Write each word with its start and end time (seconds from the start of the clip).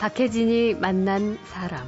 박혜진이 0.00 0.76
만난 0.76 1.38
사람. 1.44 1.86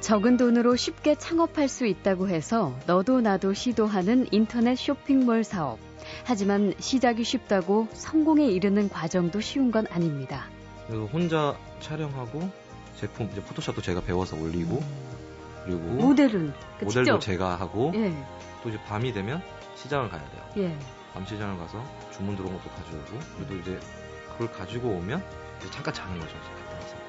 적은 0.00 0.36
돈으로 0.36 0.76
쉽게 0.76 1.14
창업할 1.14 1.68
수 1.68 1.86
있다고 1.86 2.28
해서 2.28 2.74
너도 2.86 3.22
나도 3.22 3.54
시도하는 3.54 4.26
인터넷 4.30 4.74
쇼핑몰 4.76 5.42
사업. 5.42 5.78
하지만 6.24 6.74
시작이 6.78 7.24
쉽다고 7.24 7.88
성공에 7.94 8.44
이르는 8.44 8.90
과정도 8.90 9.40
쉬운 9.40 9.70
건 9.70 9.86
아닙니다. 9.90 10.50
혼자 11.10 11.56
촬영하고 11.80 12.50
제품 13.00 13.30
이제 13.32 13.40
포토샵도 13.40 13.80
제가 13.80 14.02
배워서 14.02 14.36
올리고 14.36 14.82
그리고 15.64 15.80
모델은 15.80 16.52
그 16.78 16.84
모델도 16.84 17.20
직접. 17.20 17.20
제가 17.20 17.56
하고 17.56 17.90
예, 17.94 18.12
또 18.62 18.68
이제 18.68 18.78
밤이 18.82 19.14
되면 19.14 19.40
시장을 19.76 20.10
가야 20.10 20.20
돼요. 20.30 20.42
예. 20.58 20.78
밤 21.14 21.24
시장을 21.24 21.56
가서 21.56 21.82
주문 22.12 22.36
들어온 22.36 22.52
것도 22.52 22.68
가져오고 22.68 23.18
그리고 23.38 23.54
이제 23.62 23.80
그걸 24.32 24.52
가지고 24.52 24.88
오면 24.90 25.24
잠깐 25.70 25.94
자는 25.94 26.18
거죠. 26.18 26.36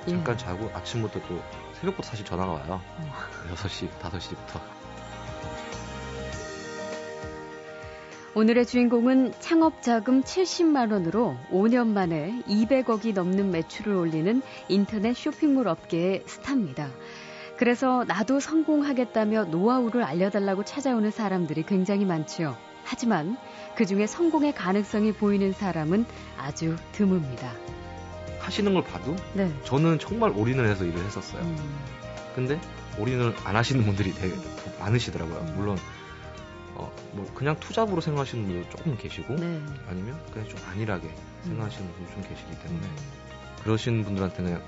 예. 0.08 0.12
잠깐 0.12 0.38
자고 0.38 0.70
아침부터 0.74 1.20
또 1.28 1.42
새벽부터 1.74 2.08
사실 2.08 2.26
전화가 2.26 2.52
와요. 2.52 2.82
어. 2.98 3.14
6시, 3.54 3.90
5시부터. 4.00 4.62
오늘의 8.38 8.66
주인공은 8.66 9.34
창업 9.40 9.82
자금 9.82 10.22
70만 10.22 10.92
원으로 10.92 11.38
5년 11.52 11.88
만에 11.88 12.44
200억이 12.48 13.14
넘는 13.14 13.50
매출을 13.52 13.96
올리는 13.96 14.42
인터넷 14.68 15.14
쇼핑몰 15.16 15.70
업계의 15.70 16.24
스타입니다. 16.26 16.90
그래서 17.56 18.04
나도 18.06 18.42
성공하겠다며 18.42 19.46
노하우를 19.46 20.04
알려달라고 20.04 20.66
찾아오는 20.66 21.10
사람들이 21.12 21.64
굉장히 21.64 22.04
많지요. 22.04 22.58
하지만 22.84 23.38
그 23.76 23.86
중에 23.86 24.06
성공의 24.06 24.54
가능성이 24.54 25.14
보이는 25.14 25.54
사람은 25.54 26.06
아주 26.38 26.76
드뭅니다. 26.92 27.75
하시는 28.46 28.74
걸 28.74 28.84
봐도 28.84 29.16
네. 29.34 29.52
저는 29.64 29.98
정말 30.00 30.30
올인을 30.32 30.68
해서 30.70 30.86
일을 30.86 31.04
했었어요. 31.04 31.42
음, 31.42 31.58
근데 32.36 32.60
올인을 33.00 33.34
안 33.44 33.56
하시는 33.56 33.84
분들이 33.84 34.14
되게 34.14 34.36
많으시더라고요. 34.80 35.38
음. 35.38 35.54
물론 35.58 35.78
어, 36.76 36.92
뭐 37.14 37.26
그냥 37.34 37.60
투잡으로 37.60 38.02
생각하시는 38.02 38.46
분도 38.46 38.70
조금 38.70 38.96
계시고 38.98 39.36
네. 39.36 39.60
아니면 39.90 40.20
그냥 40.32 40.48
좀 40.48 40.60
안일하게 40.70 41.10
생각하시는 41.44 41.92
분도 41.94 42.12
좀 42.12 42.22
계시기 42.22 42.52
때문에 42.62 42.86
음, 42.86 42.96
그러신 43.64 44.04
분들한테는 44.04 44.62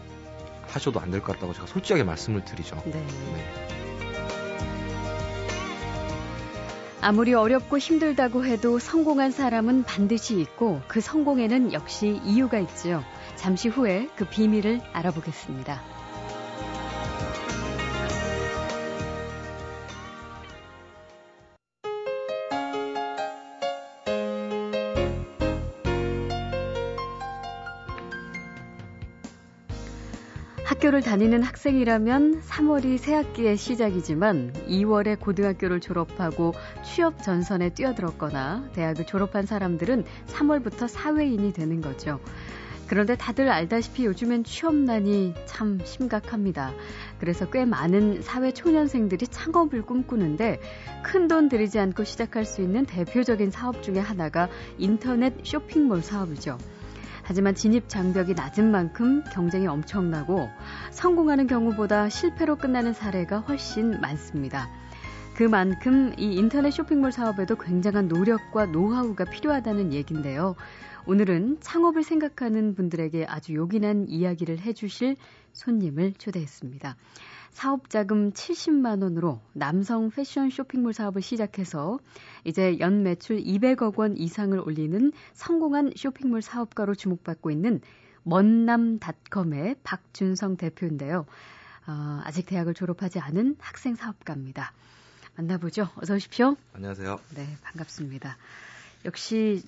하셔도 0.67 1.00
안 1.00 1.11
될 1.11 1.22
것 1.22 1.33
같다고 1.33 1.53
제가 1.53 1.67
솔직하게 1.67 2.03
말씀을 2.03 2.44
드리죠. 2.45 2.81
네. 2.86 3.05
아무리 6.99 7.33
어렵고 7.35 7.77
힘들다고 7.77 8.43
해도 8.45 8.79
성공한 8.79 9.31
사람은 9.31 9.83
반드시 9.83 10.39
있고 10.39 10.81
그 10.87 10.99
성공에는 10.99 11.73
역시 11.73 12.19
이유가 12.23 12.57
있지요. 12.59 13.03
잠시 13.35 13.69
후에 13.69 14.09
그 14.15 14.25
비밀을 14.25 14.81
알아보겠습니다. 14.93 15.79
학교를 30.78 31.02
다니는 31.02 31.42
학생이라면 31.42 32.42
3월이 32.42 33.00
새학기의 33.00 33.58
시작이지만 33.58 34.53
2월에 34.67 35.20
고등학교를 35.20 35.80
졸업하고 35.80 36.53
취업 36.83 37.23
전선에 37.23 37.70
뛰어들었거나 37.70 38.70
대학을 38.73 39.08
졸업한 39.08 39.48
사람들은 39.48 40.05
3월부터 40.27 40.87
사회인이 40.87 41.52
되는 41.54 41.82
거죠. 41.82 42.20
그런데 42.86 43.17
다들 43.17 43.49
알다시피 43.49 44.05
요즘엔 44.05 44.43
취업난이 44.43 45.33
참 45.48 45.80
심각합니다. 45.83 46.73
그래서 47.20 47.49
꽤 47.49 47.66
많은 47.66 48.21
사회 48.21 48.54
초년생들이 48.54 49.27
창업을 49.27 49.82
꿈꾸는데 49.82 50.60
큰 51.02 51.27
돈 51.27 51.49
들이지 51.49 51.80
않고 51.80 52.04
시작할 52.04 52.45
수 52.45 52.61
있는 52.61 52.86
대표적인 52.86 53.49
사업 53.49 53.82
중에 53.82 53.98
하나가 53.98 54.48
인터넷 54.77 55.33
쇼핑몰 55.43 56.04
사업이죠. 56.04 56.60
하지만 57.27 57.55
진입 57.55 57.89
장벽이 57.89 58.36
낮은 58.36 58.71
만큼 58.71 59.21
경쟁이 59.33 59.67
엄청나고 59.67 60.49
성공하는 60.92 61.45
경우보다 61.48 62.08
실패로 62.08 62.55
끝나는 62.55 62.93
사례가 62.93 63.39
훨씬 63.39 63.99
많습니다. 63.99 64.70
그만큼 65.37 66.14
이 66.17 66.33
인터넷 66.33 66.71
쇼핑몰 66.71 67.11
사업에도 67.11 67.55
굉장한 67.55 68.08
노력과 68.08 68.65
노하우가 68.65 69.25
필요하다는 69.25 69.93
얘긴데요. 69.93 70.55
오늘은 71.05 71.59
창업을 71.61 72.02
생각하는 72.02 72.73
분들에게 72.73 73.27
아주 73.30 73.53
요긴한 73.53 74.08
이야기를 74.09 74.58
해주실 74.58 75.15
손님을 75.53 76.14
초대했습니다. 76.14 76.98
사업 77.52 77.92
자금 77.92 78.31
70만 78.31 79.03
원으로 79.03 79.39
남성 79.53 80.09
패션 80.09 80.49
쇼핑몰 80.49 80.93
사업을 80.93 81.21
시작해서 81.21 81.99
이제 82.43 82.80
연 82.80 83.04
매출 83.04 83.37
200억 83.37 83.99
원 83.99 84.17
이상을 84.17 84.59
올리는 84.59 85.11
성공한 85.33 85.92
쇼핑몰 85.95 86.42
사업가로 86.42 86.95
주목받고 86.95 87.52
있는 87.52 87.81
먼남닷컴의 88.23 89.75
박준성 89.83 90.58
대표인데요. 90.58 91.27
어, 91.86 92.21
아직 92.23 92.48
대학을 92.48 92.73
졸업하지 92.73 93.19
않은 93.19 93.55
학생 93.59 93.93
사업가입니다. 93.93 94.73
만나보죠. 95.37 95.89
어서 95.95 96.15
오십시오. 96.15 96.55
안녕하세요. 96.73 97.20
네, 97.36 97.48
반갑습니다. 97.64 98.37
역시 99.05 99.61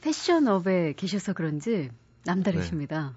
패션업에 0.00 0.92
계셔서 0.96 1.32
그런지 1.32 1.90
남다르십니다. 2.24 3.14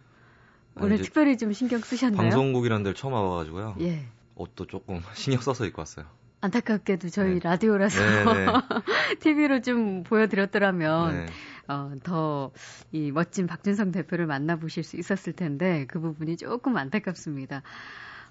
아, 0.75 0.79
오늘 0.83 0.97
특별히 1.01 1.37
좀 1.37 1.53
신경 1.53 1.79
쓰셨나요? 1.79 2.17
방송국이라는 2.21 2.83
데를 2.83 2.95
처음 2.95 3.13
와봐가지고요. 3.13 3.75
예. 3.81 4.05
옷도 4.35 4.65
조금 4.65 5.01
신경 5.13 5.41
써서 5.41 5.65
입고 5.65 5.81
왔어요. 5.81 6.05
안타깝게도 6.41 7.09
저희 7.09 7.35
네. 7.35 7.39
라디오라서 7.43 7.99
네, 7.99 8.25
네. 8.25 8.47
TV로 9.21 9.61
좀 9.61 10.03
보여드렸더라면 10.03 11.11
네. 11.15 11.25
어, 11.67 11.93
더 12.03 12.51
이 12.91 13.11
멋진 13.11 13.47
박준성 13.47 13.91
대표를 13.91 14.25
만나보실 14.27 14.83
수 14.83 14.97
있었을 14.97 15.33
텐데 15.33 15.85
그 15.87 15.99
부분이 15.99 16.37
조금 16.37 16.77
안타깝습니다. 16.77 17.61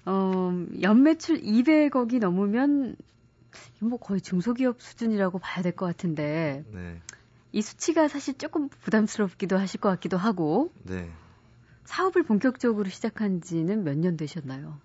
어, 0.05 0.65
연매출 0.81 1.41
200억이 1.41 2.19
넘으면 2.19 2.95
뭐 3.79 3.97
거의 3.99 4.21
중소기업 4.21 4.81
수준이라고 4.81 5.39
봐야 5.39 5.61
될 5.63 5.71
것 5.75 5.85
같은데 5.85 6.63
네. 6.71 7.01
이 7.51 7.61
수치가 7.61 8.07
사실 8.07 8.37
조금 8.37 8.69
부담스럽기도 8.69 9.57
하실 9.57 9.79
것 9.79 9.89
같기도 9.89 10.17
하고 10.17 10.71
네. 10.83 11.09
사업을 11.85 12.23
본격적으로 12.23 12.89
시작한 12.89 13.41
지는 13.41 13.83
몇 13.83 13.95
년 13.97 14.17
되셨나요? 14.17 14.79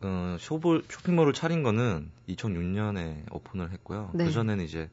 어, 0.00 0.36
쇼볼, 0.38 0.84
쇼핑몰을 0.90 1.32
차린 1.32 1.62
거는 1.62 2.10
2006년에 2.28 3.24
오픈을 3.32 3.72
했고요. 3.72 4.10
네. 4.14 4.24
그전에는 4.24 4.64
이제, 4.64 4.90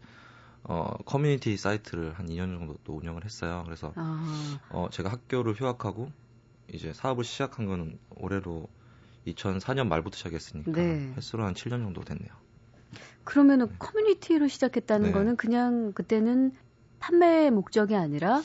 어, 0.63 0.91
커뮤니티 1.05 1.55
사이트를 1.57 2.13
한 2.13 2.27
2년 2.27 2.57
정도 2.57 2.77
또 2.83 2.95
운영을 2.97 3.23
했어요. 3.25 3.63
그래서, 3.66 3.93
아, 3.95 4.59
어, 4.69 4.89
제가 4.91 5.09
학교를 5.11 5.53
휴학하고, 5.53 6.11
이제 6.72 6.93
사업을 6.93 7.23
시작한 7.25 7.66
거는 7.66 7.99
올해로 8.16 8.67
2004년 9.25 9.88
말부터 9.88 10.17
시작했으니까, 10.17 10.72
네. 10.72 11.13
횟수로 11.17 11.43
한 11.45 11.53
7년 11.53 11.83
정도 11.83 12.01
됐네요. 12.03 12.31
그러면은 13.23 13.67
네. 13.67 13.75
커뮤니티로 13.79 14.47
시작했다는 14.47 15.07
네. 15.07 15.11
거는 15.13 15.35
그냥 15.37 15.93
그때는 15.93 16.51
판매 16.99 17.49
목적이 17.49 17.95
아니라 17.95 18.41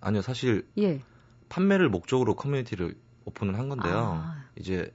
아니요, 0.00 0.22
사실, 0.22 0.66
예. 0.78 1.00
판매를 1.48 1.88
목적으로 1.88 2.34
커뮤니티를 2.34 2.96
오픈을 3.24 3.58
한 3.58 3.68
건데요. 3.68 3.96
아. 3.96 4.44
이제, 4.56 4.92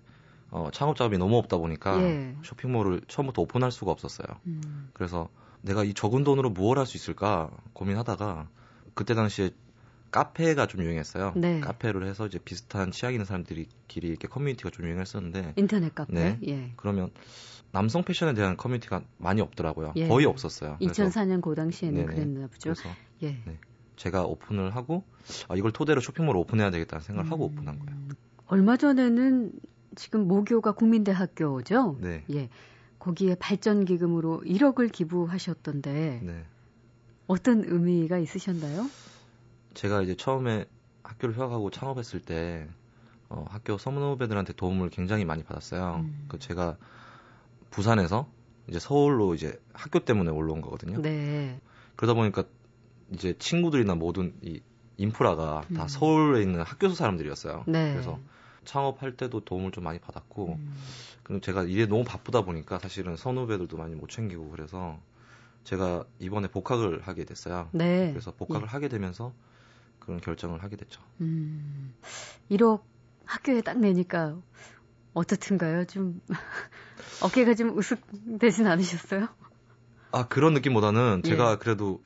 어, 0.52 0.70
창업 0.72 0.96
자금이 0.96 1.18
너무 1.18 1.38
없다 1.38 1.58
보니까, 1.58 2.02
예. 2.02 2.36
쇼핑몰을 2.44 3.02
처음부터 3.08 3.42
오픈할 3.42 3.72
수가 3.72 3.92
없었어요. 3.92 4.28
음, 4.48 4.90
그래서 4.94 5.30
내가 5.62 5.84
이 5.84 5.94
적은 5.94 6.24
돈으로 6.24 6.50
무엇 6.50 6.78
할 6.78 6.86
수 6.86 6.98
있을까 6.98 7.50
고민하다가 7.74 8.48
그때 8.94 9.14
당시에 9.14 9.52
카페가 10.12 10.68
좀 10.68 10.84
유행했어요. 10.84 11.34
네. 11.36 11.60
카페를 11.62 12.06
해서 12.06 12.28
이제 12.28 12.38
비슷한 12.38 12.92
취향 12.92 13.14
있는 13.14 13.26
사람들이 13.26 13.68
길이 13.88 14.10
이렇게 14.10 14.28
커뮤니티가 14.28 14.70
좀 14.70 14.86
유행했었는데 14.86 15.54
인터넷 15.56 15.96
카페. 15.96 16.14
네. 16.14 16.40
예. 16.48 16.74
그러면 16.76 17.12
남성 17.72 18.04
패션에 18.04 18.34
대한 18.34 18.58
커뮤니티가 18.58 19.02
많이 19.18 19.42
없더라고요. 19.42 19.94
예. 19.96 20.08
거의 20.08 20.26
없었어요. 20.26 20.78
그래서 20.80 21.06
2004년 21.06 21.42
그 21.42 21.56
당시에는 21.56 22.06
네네. 22.06 22.14
그랬나 22.14 22.48
보죠. 22.48 22.74
그래서 22.74 22.90
예. 23.24 23.42
네. 23.46 23.58
제가 23.96 24.26
오픈을 24.26 24.76
하고 24.76 25.04
아, 25.48 25.56
이걸 25.56 25.72
토대로 25.72 26.02
쇼핑몰을 26.02 26.40
오픈해야 26.42 26.72
되겠다는 26.72 27.04
생각을 27.04 27.32
하고 27.32 27.48
음, 27.48 27.54
오픈한 27.54 27.80
거예요. 27.80 28.02
얼마 28.48 28.76
전에는 28.76 29.52
지금 29.96 30.28
모교가 30.28 30.74
국민대학교죠. 30.74 31.98
네. 32.02 32.26
예. 32.34 32.50
거기에 33.00 33.36
발전 33.36 33.86
기금으로 33.86 34.42
1억을 34.46 34.92
기부하셨던데 34.92 36.22
네. 36.24 36.46
어떤 37.28 37.64
의미가 37.66 38.18
있으셨나요? 38.18 38.88
제가 39.74 40.02
이제 40.02 40.16
처음에 40.16 40.66
학교를 41.04 41.38
휴학하고 41.38 41.70
창업했을 41.70 42.20
때 42.20 42.68
어, 43.30 43.46
학교 43.50 43.78
선후배들한테 43.78 44.54
도움을 44.54 44.90
굉장히 44.90 45.26
많이 45.26 45.44
받았어요. 45.44 46.02
음. 46.04 46.26
그 46.28 46.38
제가 46.38 46.78
부산에서 47.70 48.28
이제 48.68 48.80
서울로 48.80 49.34
이제 49.34 49.60
학교 49.74 50.00
때문에 50.00 50.32
올라온 50.32 50.62
거거든요. 50.62 51.02
네. 51.02 51.60
그러다 51.96 52.14
보니까 52.14 52.44
이제 53.12 53.36
친구들이나 53.38 53.96
모든 53.96 54.34
이 54.42 54.62
인프라가 54.98 55.62
다 55.76 55.84
음. 55.84 55.88
서울에 55.88 56.42
있는 56.42 56.62
학교 56.62 56.90
사람들이었어요. 56.90 57.64
네. 57.68 57.94
그래서 57.94 58.20
창업할 58.66 59.18
때도 59.18 59.42
도움을 59.42 59.72
좀 59.72 59.84
많이 59.84 60.00
받았고 60.00 60.54
음. 60.60 60.76
그리고 61.24 61.42
제가 61.42 61.64
일에 61.64 61.86
너무 61.88 62.04
바쁘다 62.04 62.42
보니까 62.42 62.80
사실은 62.80 63.16
선후배들도 63.16 63.78
많이 63.78 63.96
못 63.96 64.10
챙기고 64.10 64.50
그래서 64.52 65.00
제가 65.64 66.06
이번에 66.20 66.48
복학을 66.48 67.02
하게 67.02 67.26
됐어요. 67.26 67.70
네. 67.72 68.10
그래서 68.12 68.32
복학을 68.32 68.68
하게 68.68 68.88
되면서 68.90 69.34
그런 70.12 70.20
결정을 70.20 70.62
하게 70.62 70.76
됐죠. 70.76 71.02
음. 71.22 71.94
1억 72.50 72.82
학교에 73.26 73.62
딱 73.62 73.80
내니까 73.80 74.36
어떻든가요? 75.14 75.86
좀 75.86 76.20
어깨가 77.24 77.56
좀 77.56 77.78
으쓱되진 77.78 78.68
않으셨어요? 78.68 79.30
아 80.12 80.28
그런 80.28 80.54
느낌보다는 80.54 81.22
예. 81.24 81.30
제가 81.30 81.58
그래도 81.60 82.04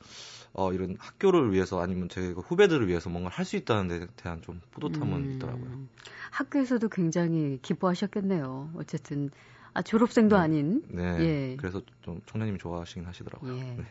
어, 0.52 0.72
이런 0.72 0.96
학교를 1.00 1.52
위해서 1.52 1.80
아니면 1.80 2.08
제 2.08 2.30
후배들을 2.30 2.86
위해서 2.86 3.10
뭔가 3.10 3.28
할 3.30 3.44
수 3.44 3.56
있다는 3.56 3.88
데 3.88 4.06
대한 4.14 4.40
좀 4.42 4.60
뿌듯함은 4.70 5.12
음. 5.16 5.32
있더라고요. 5.32 5.88
학교에서도 6.30 6.88
굉장히 6.88 7.58
기뻐하셨겠네요. 7.62 8.70
어쨌든 8.76 9.30
아 9.74 9.82
졸업생도 9.82 10.36
네. 10.36 10.42
아닌 10.42 10.82
네. 10.88 11.02
예. 11.20 11.56
그래서 11.56 11.82
좀 12.02 12.20
총장님이 12.26 12.58
좋아하시긴 12.58 13.04
하시더라고요. 13.04 13.56
예. 13.56 13.62
네. 13.62 13.84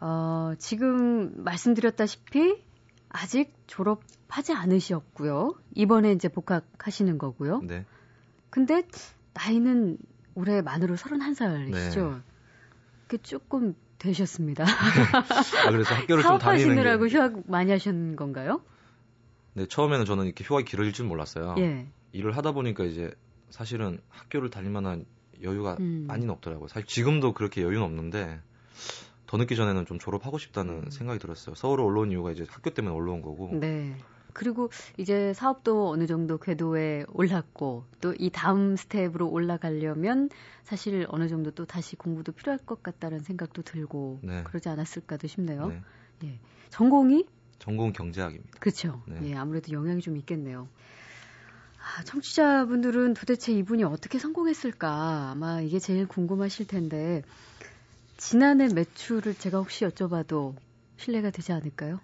어, 0.00 0.54
지금 0.58 1.44
말씀드렸다시피 1.44 2.60
아직 3.12 3.54
졸업하지 3.66 4.52
않으셨고요. 4.54 5.54
이번에 5.74 6.12
이제 6.12 6.28
복학하시는 6.28 7.18
거고요. 7.18 7.60
네. 7.60 7.84
근데 8.50 8.82
나이는 9.34 9.98
올해 10.34 10.62
만으로 10.62 10.96
31살이시죠. 10.96 12.12
네. 12.12 12.20
그 13.06 13.18
조금 13.18 13.74
되셨습니다. 13.98 14.64
아, 14.64 15.70
그래서 15.70 15.94
학교를 15.94 16.22
좀 16.22 16.38
다니는 16.38 16.74
사업하시느라고 16.74 17.04
게 17.04 17.14
휴학 17.14 17.50
많이 17.50 17.70
하신 17.70 18.16
건가요? 18.16 18.62
네, 19.54 19.66
처음에는 19.66 20.06
저는 20.06 20.24
이렇게 20.24 20.44
휴학이 20.44 20.64
길어질 20.64 20.92
줄 20.92 21.06
몰랐어요. 21.06 21.54
예. 21.58 21.86
일을 22.12 22.36
하다 22.36 22.52
보니까 22.52 22.84
이제 22.84 23.10
사실은 23.50 24.00
학교를 24.08 24.50
다닐 24.50 24.70
만한 24.70 25.04
여유가 25.42 25.76
음. 25.78 26.04
많이는 26.08 26.30
없더라고요. 26.30 26.68
사실 26.68 26.86
지금도 26.86 27.34
그렇게 27.34 27.62
여유는 27.62 27.82
없는데 27.82 28.40
더 29.32 29.38
늦기 29.38 29.56
전에는 29.56 29.86
좀 29.86 29.98
졸업하고 29.98 30.36
음. 30.36 30.38
싶다는 30.38 30.90
생각이 30.90 31.18
들었어요. 31.18 31.54
서울에 31.54 31.82
올라온 31.82 32.10
이유가 32.10 32.32
이제 32.32 32.44
학교 32.50 32.68
때문에 32.68 32.94
올라온 32.94 33.22
거고. 33.22 33.48
네. 33.58 33.96
그리고 34.34 34.68
이제 34.98 35.32
사업도 35.32 35.88
어느 35.88 36.06
정도 36.06 36.36
궤도에 36.36 37.06
올랐고 37.08 37.86
또 38.02 38.12
이 38.18 38.28
다음 38.30 38.76
스텝으로 38.76 39.30
올라가려면 39.30 40.28
사실 40.64 41.06
어느 41.08 41.28
정도 41.28 41.50
또 41.50 41.64
다시 41.64 41.96
공부도 41.96 42.32
필요할 42.32 42.58
것 42.58 42.82
같다는 42.82 43.20
생각도 43.20 43.62
들고 43.62 44.20
네. 44.22 44.42
그러지 44.42 44.68
않았을까도 44.68 45.26
싶네요. 45.28 45.72
네. 46.20 46.38
전공이 46.68 47.24
전공 47.58 47.94
경제학입니다. 47.94 48.58
그렇죠. 48.60 49.02
네. 49.06 49.30
예, 49.30 49.34
아무래도 49.34 49.72
영향이 49.72 50.02
좀 50.02 50.18
있겠네요. 50.18 50.68
아, 51.78 52.04
청취자분들은 52.04 53.14
도대체 53.14 53.52
이분이 53.52 53.82
어떻게 53.84 54.18
성공했을까 54.18 55.30
아마 55.30 55.62
이게 55.62 55.78
제일 55.78 56.06
궁금하실 56.06 56.66
텐데 56.66 57.22
지난해 58.16 58.68
매출을 58.72 59.34
제가 59.34 59.58
혹시 59.58 59.84
여쭤봐도 59.84 60.54
신뢰가 60.96 61.30
되지 61.30 61.52
않을까요? 61.52 62.00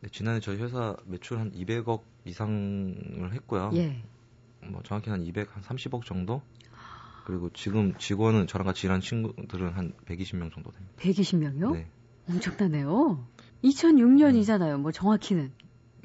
네, 0.00 0.08
지난해 0.10 0.40
저희 0.40 0.56
회사 0.56 0.96
매출 1.04 1.38
한 1.38 1.52
200억 1.52 2.02
이상을 2.24 3.32
했고요. 3.34 3.70
예. 3.74 4.02
뭐 4.62 4.82
정확히 4.82 5.10
한 5.10 5.22
200, 5.22 5.54
한 5.54 5.62
30억 5.62 6.04
정도? 6.04 6.42
그리고 7.26 7.50
지금 7.52 7.94
직원은 7.96 8.46
저랑 8.46 8.66
같이 8.66 8.86
일하는 8.86 9.00
친구들은 9.00 9.72
한 9.72 9.92
120명 10.06 10.52
정도 10.52 10.70
됩니다. 10.72 10.92
120명이요? 10.98 11.72
네. 11.72 11.86
엄청나네요. 12.28 13.26
2006년이잖아요. 13.64 14.78
뭐 14.80 14.92
정확히는 14.92 15.52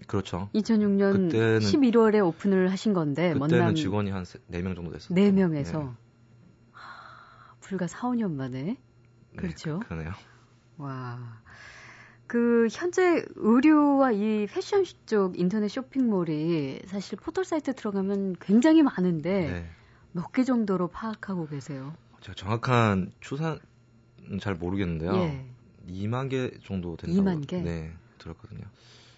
그렇죠. 0.08 0.50
2006년 0.54 1.32
그때는- 1.32 1.60
11월에 1.62 2.26
오픈을 2.26 2.70
하신 2.72 2.94
건데 2.94 3.34
그때는 3.34 3.58
먼남 3.58 3.76
직원이 3.76 4.12
한 4.12 4.24
4명 4.24 4.76
정도 4.76 4.92
됐었죠. 4.92 5.14
4명에서 5.16 5.80
네. 5.86 5.90
불과 7.62 7.88
4, 7.88 8.10
5년 8.10 8.32
만에 8.34 8.64
네, 8.64 8.78
그렇죠. 9.38 9.80
그, 9.80 9.88
그러네요. 9.88 10.12
와. 10.78 11.42
그 12.28 12.68
현재 12.72 13.24
의류와 13.36 14.12
이 14.14 14.48
패션 14.52 14.84
쪽 15.06 15.40
인터넷 15.40 15.68
쇼핑몰이 15.68 16.82
사실 16.88 17.18
포털 17.20 17.46
사이트 17.46 17.74
들어가면 17.76 18.38
굉장히 18.42 18.82
많은데 18.82 19.52
네. 19.52 19.70
몇개 20.12 20.44
정도로 20.44 20.88
파악하고 20.88 21.48
계세요? 21.48 21.94
제가 22.22 22.34
정확한 22.36 23.12
추산은 23.20 23.60
잘 24.42 24.56
모르겠는데요. 24.56 25.14
예. 25.16 25.46
2만 25.88 26.30
개 26.30 26.50
정도 26.66 26.98
된다고 26.98 27.22
2만 27.30 27.46
개? 27.46 27.62
네, 27.62 27.94
들었거든요. 28.18 28.64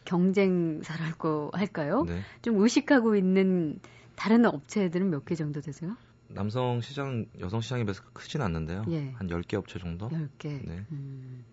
경쟁사랄고 0.03 1.51
할까요? 1.53 2.03
네. 2.07 2.21
좀 2.41 2.57
의식하고 2.61 3.15
있는 3.15 3.79
다른 4.15 4.45
업체들은 4.45 5.09
몇 5.09 5.25
개 5.25 5.35
정도 5.35 5.61
되세요? 5.61 5.95
남성 6.29 6.81
시장, 6.81 7.25
여성 7.39 7.61
시장에 7.61 7.83
비해서 7.83 8.03
크진 8.13 8.41
않는데요. 8.41 8.83
예. 8.89 9.11
한 9.11 9.27
10개 9.27 9.55
업체 9.55 9.79
정도? 9.79 10.09
10개. 10.09 10.59
네. 10.67 10.85
음. 10.91 11.43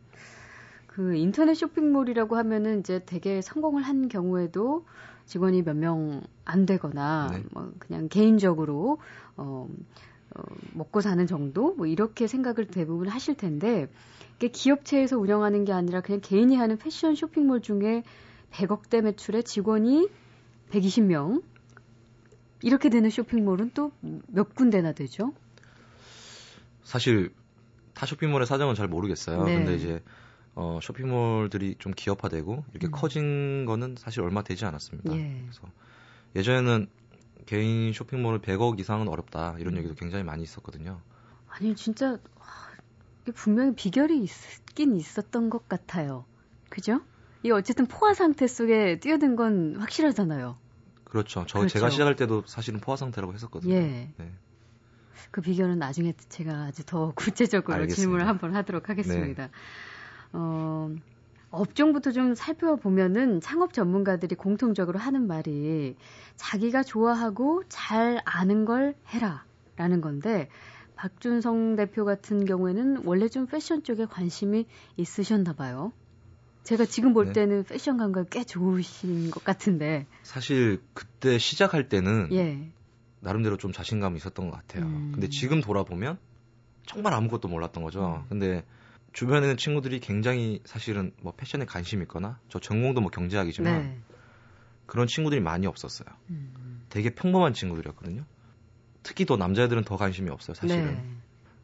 그 0.87 1.15
인터넷 1.17 1.55
쇼핑몰이라고 1.55 2.37
하면은 2.37 2.81
이제 2.81 3.01
되게 3.05 3.41
성공을 3.41 3.83
한 3.83 4.09
경우에도 4.09 4.85
직원이 5.27 5.63
몇 5.63 5.75
명 5.77 6.23
안 6.45 6.67
되거나 6.67 7.31
네. 7.33 7.43
뭐 7.53 7.73
그냥 7.79 8.09
개인적으로 8.09 8.99
어, 9.37 9.69
어, 10.37 10.43
먹고 10.75 11.01
사는 11.01 11.27
정도 11.27 11.75
뭐 11.75 11.87
이렇게 11.87 12.27
생각을 12.27 12.67
대부분 12.67 13.09
하실 13.09 13.35
텐데 13.35 13.89
이게 14.37 14.49
기업체에서 14.49 15.19
운영하는 15.19 15.65
게 15.65 15.73
아니라 15.73 16.01
그냥 16.01 16.21
개인이 16.23 16.55
하는 16.55 16.77
패션 16.77 17.15
쇼핑몰 17.15 17.63
중에 17.63 18.03
100억대 18.53 19.01
매출에 19.01 19.43
직원이 19.43 20.09
120명 20.71 21.43
이렇게 22.65 22.89
되는 22.89 23.11
쇼핑몰은 23.11 23.71
또 23.75 23.93
몇 24.29 24.55
군데나 24.55 24.93
되죠? 24.93 25.33
사실 26.83 27.33
타 27.95 28.07
쇼핑몰의 28.07 28.47
사정은 28.47 28.75
잘 28.75 28.89
모르겠어요. 28.89 29.45
네. 29.45 29.57
근데 29.57 29.75
이제 29.77 30.03
어, 30.55 30.79
쇼핑몰들이 30.83 31.77
좀 31.79 31.93
기업화되고 31.95 32.65
이렇게 32.73 32.87
음. 32.89 32.91
커진 32.91 33.65
거는 33.67 33.97
사실 33.99 34.23
얼마 34.23 34.43
되지 34.43 34.65
않았습니다. 34.65 35.15
예. 35.17 35.41
그래서 35.43 35.63
예전에는 36.37 36.89
개인 37.47 37.93
쇼핑몰을 37.93 38.41
100억 38.41 38.81
이상은 38.81 39.09
어렵다 39.09 39.57
이런 39.59 39.75
음. 39.75 39.79
얘기도 39.79 39.95
굉장히 39.95 40.25
많이 40.25 40.43
있었거든요. 40.43 41.01
아니 41.49 41.75
진짜 41.77 42.19
분명히 43.35 43.75
비결이 43.75 44.23
있긴 44.23 44.97
있었던 44.97 45.51
것 45.51 45.69
같아요. 45.69 46.25
그죠? 46.69 47.01
이 47.43 47.51
어쨌든 47.51 47.87
포화 47.87 48.15
상태 48.15 48.47
속에 48.47 48.99
뛰어든 49.01 49.37
건 49.37 49.77
확실하잖아요. 49.77 50.57
그렇죠. 51.15 51.45
저 51.47 51.61
그렇죠. 51.61 51.75
제가 51.75 51.91
시작할 51.91 52.17
때도 52.17 52.43
사실은 52.45 52.81
포화 52.81 52.97
상태라고 52.97 53.33
했었거든요. 53.35 53.73
예. 53.73 54.11
네. 54.17 54.33
그 55.31 55.43
비결은 55.43 55.79
나중에 55.79 56.13
제가 56.29 56.65
아주 56.65 56.85
더 56.85 57.13
구체적으로 57.15 57.73
알겠습니다. 57.75 57.95
질문을 57.95 58.27
한번 58.27 58.57
하도록 58.57 58.89
하겠습니다. 58.89 59.49
어, 60.33 60.91
업종부터 61.51 62.11
좀 62.11 62.35
살펴보면은 62.35 63.41
창업 63.41 63.73
전문가들이 63.73 64.35
공통적으로 64.35 64.99
하는 64.99 65.29
말이 65.29 65.95
자기가 66.35 66.83
좋아하고 66.83 67.63
잘 67.69 68.21
아는 68.25 68.65
걸 68.65 68.97
해라라는 69.11 70.01
건데 70.01 70.49
박준성 70.97 71.77
대표 71.77 72.05
같은 72.05 72.45
경우에는 72.45 73.03
원래 73.05 73.29
좀 73.29 73.47
패션 73.47 73.85
쪽에 73.85 74.07
관심이 74.07 74.67
있으셨나 74.97 75.53
봐요. 75.53 75.93
제가 76.65 76.87
지금 76.87 77.13
볼 77.13 77.27
네. 77.27 77.33
때는 77.35 77.65
패션 77.65 77.97
감각이 77.99 78.29
꽤 78.31 78.45
좋으신 78.45 79.31
것 79.31 79.45
같은데. 79.45 80.07
사실 80.23 80.81
그때 80.95 81.39
시작할 81.39 81.89
때는 81.89 82.29
예. 82.33 82.59
나름대로 83.21 83.57
좀 83.57 83.73
자신감이 83.73 84.17
있었던 84.17 84.51
것 84.51 84.57
같아요. 84.57 84.85
음. 84.85 85.13
근데 85.13 85.29
지금 85.29 85.61
돌아보면 85.61 86.19
정말 86.87 87.13
아무것도 87.15 87.49
몰랐던 87.49 87.83
거죠. 87.85 88.23
음. 88.25 88.29
근데 88.29 88.65
주변에 89.13 89.43
있는 89.47 89.57
친구들이 89.57 90.01
굉장히 90.01 90.61
사실은 90.65 91.13
뭐 91.23 91.33
패션에 91.37 91.65
관심이 91.67 92.03
있거나 92.03 92.39
저 92.49 92.59
전공도 92.59 93.01
뭐 93.01 93.11
경제학이지만 93.11 93.83
네. 93.83 93.99
그런 94.87 95.07
친구들이 95.07 95.41
많이 95.41 95.67
없었어요. 95.67 96.09
음. 96.31 96.83
되게 96.89 97.11
평범한 97.15 97.53
친구들이었거든요. 97.55 98.25
특히 99.03 99.27
더 99.27 99.37
남자애들은 99.37 99.85
더 99.85 99.97
관심이 99.97 100.31
없어요, 100.31 100.55
사실은. 100.55 100.87
네. 100.95 101.05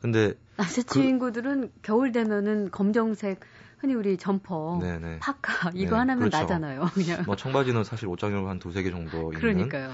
근데 0.01 0.35
남자 0.57 0.83
그- 0.83 1.01
친구들은 1.03 1.73
겨울 1.83 2.13
되면은 2.13 2.71
검정색 2.71 3.41
흔히 3.81 3.95
우리 3.95 4.17
점퍼, 4.19 4.79
네네. 4.81 5.21
파카 5.21 5.71
이거 5.75 5.91
네, 5.91 5.97
하나면 5.97 6.19
그렇죠. 6.19 6.39
나잖아요. 6.39 6.85
그냥. 6.93 7.25
뭐 7.25 7.35
청바지는 7.35 7.83
사실 7.85 8.09
옷장이라고 8.09 8.49
한 8.49 8.59
두세 8.59 8.83
개 8.83 8.91
정도 8.91 9.33
있는. 9.33 9.41
그러니까요. 9.41 9.93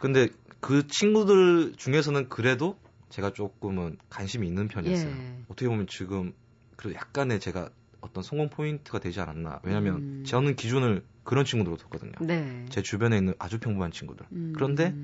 근데 0.00 0.28
그 0.60 0.86
친구들 0.86 1.74
중에서는 1.76 2.28
그래도 2.28 2.78
제가 3.08 3.32
조금은 3.32 3.96
관심이 4.10 4.46
있는 4.46 4.68
편이었어요. 4.68 5.10
예. 5.10 5.38
어떻게 5.48 5.68
보면 5.68 5.86
지금 5.88 6.34
그래도 6.76 6.96
약간의 6.96 7.40
제가 7.40 7.70
어떤 8.02 8.22
성공 8.22 8.50
포인트가 8.50 8.98
되지 8.98 9.20
않았나. 9.20 9.60
왜냐하면 9.62 9.94
음. 9.96 10.24
저는 10.26 10.56
기준을 10.56 11.02
그런 11.22 11.46
친구들로 11.46 11.78
뒀거든요. 11.78 12.12
네. 12.20 12.66
제 12.68 12.82
주변에 12.82 13.16
있는 13.16 13.32
아주 13.38 13.58
평범한 13.58 13.90
친구들. 13.90 14.26
음. 14.32 14.52
그런데 14.54 14.94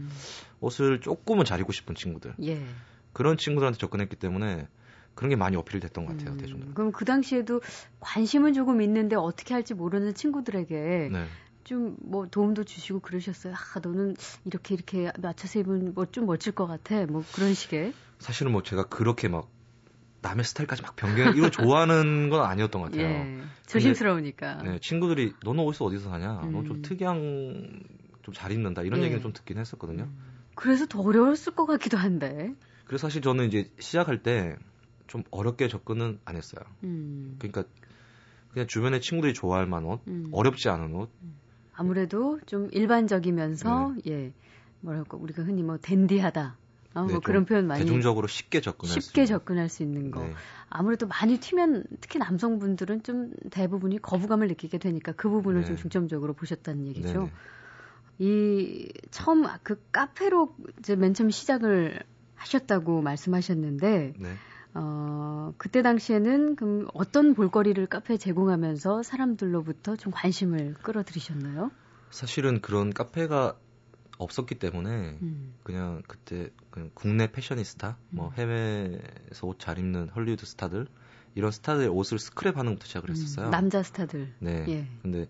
옷을 0.60 1.00
조금은 1.00 1.46
잘 1.46 1.60
입고 1.60 1.72
싶은 1.72 1.94
친구들. 1.94 2.34
예. 2.42 2.62
그런 3.14 3.38
친구들한테 3.38 3.78
접근했기 3.78 4.16
때문에 4.16 4.68
그런 5.14 5.30
게 5.30 5.36
많이 5.36 5.56
어필됐던 5.56 6.06
것 6.06 6.16
같아요, 6.16 6.34
음, 6.34 6.38
대중들. 6.38 6.74
그럼 6.74 6.92
그 6.92 7.04
당시에도 7.04 7.60
관심은 8.00 8.54
조금 8.54 8.80
있는데 8.82 9.16
어떻게 9.16 9.54
할지 9.54 9.74
모르는 9.74 10.14
친구들에게 10.14 11.10
네. 11.12 11.26
좀뭐 11.64 12.28
도움도 12.30 12.64
주시고 12.64 13.00
그러셨어요. 13.00 13.54
아, 13.54 13.78
너는 13.80 14.16
이렇게 14.44 14.74
이렇게 14.74 15.10
맞춰서 15.20 15.58
입으면 15.60 15.94
뭐 15.94 16.06
좀 16.06 16.26
멋질 16.26 16.52
것 16.52 16.66
같아. 16.66 17.04
뭐 17.06 17.22
그런 17.34 17.54
식의. 17.54 17.92
사실은 18.18 18.52
뭐 18.52 18.62
제가 18.62 18.84
그렇게 18.84 19.28
막 19.28 19.48
남의 20.22 20.44
스타일까지 20.44 20.82
막 20.82 20.96
변경 20.96 21.34
이거 21.36 21.50
좋아하는 21.50 22.28
건 22.30 22.44
아니었던 22.44 22.82
것 22.82 22.90
같아요. 22.90 23.08
예. 23.08 23.40
조심스러우니까. 23.66 24.62
네, 24.62 24.78
친구들이 24.80 25.34
너는 25.44 25.64
어디서 25.64 25.84
어디서 25.84 26.10
사냐? 26.10 26.32
너좀 26.52 26.70
음. 26.76 26.82
특이한 26.82 27.82
좀 28.22 28.34
잘 28.34 28.52
입는다 28.52 28.82
이런 28.82 29.00
예. 29.00 29.04
얘기는 29.04 29.20
좀 29.22 29.32
듣긴 29.32 29.58
했었거든요. 29.58 30.04
음, 30.04 30.44
그래서 30.54 30.86
더 30.86 31.00
어려웠을 31.00 31.54
것 31.54 31.66
같기도 31.66 31.96
한데. 31.96 32.54
그래서 32.84 33.08
사실 33.08 33.22
저는 33.22 33.46
이제 33.48 33.70
시작할 33.78 34.22
때 34.22 34.56
좀 35.10 35.24
어렵게 35.32 35.66
접근은 35.66 36.20
안 36.24 36.36
했어요. 36.36 36.62
음, 36.84 37.34
그러니까 37.40 37.64
그냥 38.52 38.68
주변에 38.68 39.00
친구들이 39.00 39.34
좋아할 39.34 39.66
만한 39.66 39.90
옷, 39.90 40.00
음. 40.06 40.28
어렵지 40.30 40.68
않은 40.68 40.94
옷, 40.94 41.10
아무래도 41.72 42.38
좀 42.46 42.68
일반적이면서 42.70 43.96
예 44.06 44.32
뭐랄까 44.80 45.16
우리가 45.16 45.42
흔히 45.42 45.64
뭐 45.64 45.78
댄디하다. 45.78 46.56
어, 46.94 47.00
네, 47.02 47.06
뭐좀 47.12 47.20
그런 47.22 47.44
표현 47.44 47.66
많이 47.66 47.80
대중적으로 47.80 48.28
쉽게 48.28 48.60
접근할 48.60 49.00
수 49.00 49.00
쉽게 49.00 49.22
있는. 49.22 49.26
접근할 49.38 49.68
수 49.68 49.82
있는 49.82 50.12
거. 50.12 50.20
네. 50.20 50.32
아무래도 50.68 51.08
많이 51.08 51.38
튀면 51.38 51.84
특히 52.00 52.20
남성분들은 52.20 53.02
좀 53.02 53.32
대부분이 53.50 54.00
거부감을 54.02 54.46
느끼게 54.46 54.78
되니까 54.78 55.12
그 55.12 55.28
부분을 55.28 55.62
네. 55.62 55.66
좀 55.66 55.76
중점적으로 55.76 56.34
보셨다는 56.34 56.86
얘기죠. 56.86 57.18
네네. 57.18 57.32
이 58.18 58.92
처음 59.10 59.44
그 59.64 59.82
카페로 59.90 60.54
이제 60.78 60.94
맨 60.94 61.14
처음 61.14 61.30
시작을 61.30 62.00
하셨다고 62.34 63.02
말씀하셨는데 63.02 64.14
네. 64.16 64.36
어 64.74 65.52
그때 65.58 65.82
당시에는 65.82 66.56
그럼 66.56 66.88
어떤 66.94 67.34
볼거리를 67.34 67.84
카페에 67.86 68.16
제공하면서 68.16 69.02
사람들로부터 69.02 69.96
좀 69.96 70.12
관심을 70.12 70.74
끌어들이셨나요? 70.82 71.70
사실은 72.10 72.60
그런 72.60 72.92
카페가 72.92 73.56
없었기 74.18 74.56
때문에 74.56 75.18
음. 75.22 75.54
그냥 75.62 76.02
그때 76.06 76.50
그냥 76.70 76.90
국내 76.94 77.30
패셔니스타, 77.32 77.96
뭐 78.10 78.28
음. 78.28 78.32
해외에서 78.34 79.46
옷 79.46 79.58
잘 79.58 79.78
입는 79.78 80.10
헐리우드 80.10 80.44
스타들 80.46 80.86
이런 81.34 81.50
스타들의 81.50 81.88
옷을 81.88 82.18
스크랩하는 82.18 82.66
것부터 82.66 82.86
시작을 82.86 83.10
했었어요. 83.10 83.46
음, 83.46 83.50
남자 83.50 83.82
스타들. 83.82 84.32
네. 84.40 84.64
예. 84.68 84.88
근데 85.02 85.28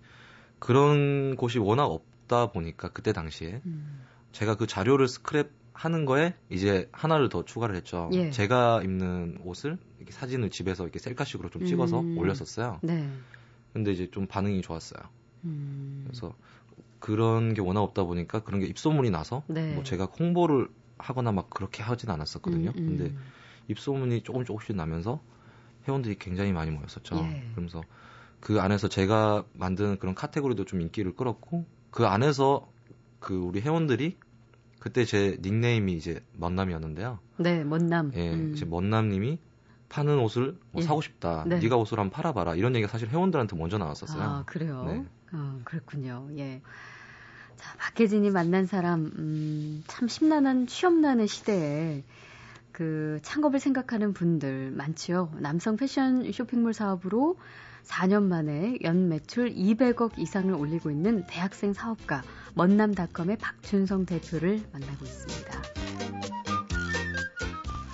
그런 0.59 1.37
곳이 1.37 1.59
워낙 1.59 1.85
없다 1.85 2.53
보니까 2.53 2.89
그때 2.89 3.13
당시에 3.13 3.61
음. 3.65 4.01
제가 4.33 4.57
그 4.57 4.67
자료를 4.67 5.07
스크랩 5.07 5.49
하는 5.81 6.05
거에 6.05 6.35
이제 6.51 6.91
하나를 6.93 7.31
더 7.31 7.43
추가를 7.43 7.75
했죠. 7.75 8.11
예. 8.13 8.31
제가 8.31 8.83
입는 8.83 9.39
옷을 9.45 9.79
이렇게 9.97 10.13
사진을 10.13 10.51
집에서 10.51 10.85
이렇게 10.85 10.99
셀카식으로 10.99 11.49
좀 11.49 11.65
찍어서 11.65 12.01
음. 12.01 12.19
올렸었어요. 12.19 12.81
네. 12.83 13.09
근데 13.73 13.91
이제 13.91 14.11
좀 14.11 14.27
반응이 14.27 14.61
좋았어요. 14.61 15.03
음. 15.45 16.05
그래서 16.07 16.35
그런 16.99 17.55
게 17.55 17.63
워낙 17.63 17.81
없다 17.81 18.05
보니까 18.05 18.41
그런 18.41 18.61
게 18.61 18.67
입소문이 18.67 19.09
나서 19.09 19.43
네. 19.47 19.73
뭐 19.73 19.83
제가 19.83 20.05
홍보를 20.05 20.69
하거나 20.99 21.33
막 21.33 21.49
그렇게 21.49 21.83
하진 21.83 22.11
않았었거든요. 22.11 22.73
음, 22.77 22.79
음. 22.79 22.97
근데 22.99 23.15
입소문이 23.69 24.21
조금 24.21 24.45
조금씩 24.45 24.77
나면서 24.77 25.23
회원들이 25.89 26.17
굉장히 26.19 26.53
많이 26.53 26.71
모였었죠. 26.73 27.17
예. 27.17 27.43
그러면서 27.53 27.81
그 28.39 28.61
안에서 28.61 28.89
제가 28.89 29.47
만든 29.55 29.99
그런 29.99 30.15
카테고리도 30.15 30.67
좀 30.67 30.83
인기를 30.83 31.17
끌었고 31.17 31.65
그 31.91 32.07
안에서 32.07 32.71
그 33.19 33.35
우리 33.35 33.63
회원들이 33.63 34.19
그때 34.81 35.05
제 35.05 35.39
닉네임이 35.43 35.93
이제 35.93 36.25
먼남이었는데요. 36.33 37.21
네, 37.37 37.63
먼남. 37.63 38.11
예, 38.15 38.33
음. 38.33 38.55
이제 38.55 38.65
먼남님이 38.65 39.39
파는 39.91 40.19
옷을 40.19 40.57
뭐 40.73 40.83
예. 40.83 40.87
사고 40.87 41.01
싶다. 41.03 41.45
네. 41.47 41.61
네. 41.61 41.69
가 41.69 41.77
옷을 41.77 41.99
한번 41.99 42.11
팔아봐라. 42.11 42.55
이런 42.55 42.75
얘기가 42.75 42.91
사실 42.91 43.09
회원들한테 43.09 43.57
먼저 43.57 43.77
나왔었어요. 43.79 44.23
아, 44.23 44.45
그래요? 44.47 44.85
네. 44.87 45.05
어, 45.33 45.61
그렇군요. 45.65 46.29
예. 46.37 46.63
자, 47.57 47.75
박혜진이 47.79 48.31
만난 48.31 48.67
사람, 48.67 49.13
음, 49.19 49.85
참 49.87 50.09
심란한 50.09 50.67
취업난의 50.67 51.29
시대에 51.29 52.03
그 52.73 53.19
창업을 53.23 53.61
생각하는 53.61 54.15
분들 54.15 54.71
많지요. 54.71 55.31
남성 55.41 55.77
패션 55.77 56.33
쇼핑몰 56.33 56.73
사업으로 56.73 57.37
4년 57.85 58.25
만에 58.25 58.77
연 58.83 59.09
매출 59.09 59.51
200억 59.53 60.19
이상을 60.19 60.53
올리고 60.53 60.91
있는 60.91 61.25
대학생 61.27 61.73
사업가 61.73 62.23
먼남닷컴의 62.55 63.39
박준성 63.39 64.07
대표를 64.07 64.63
만나고 64.73 65.05
있습니다. 65.05 65.63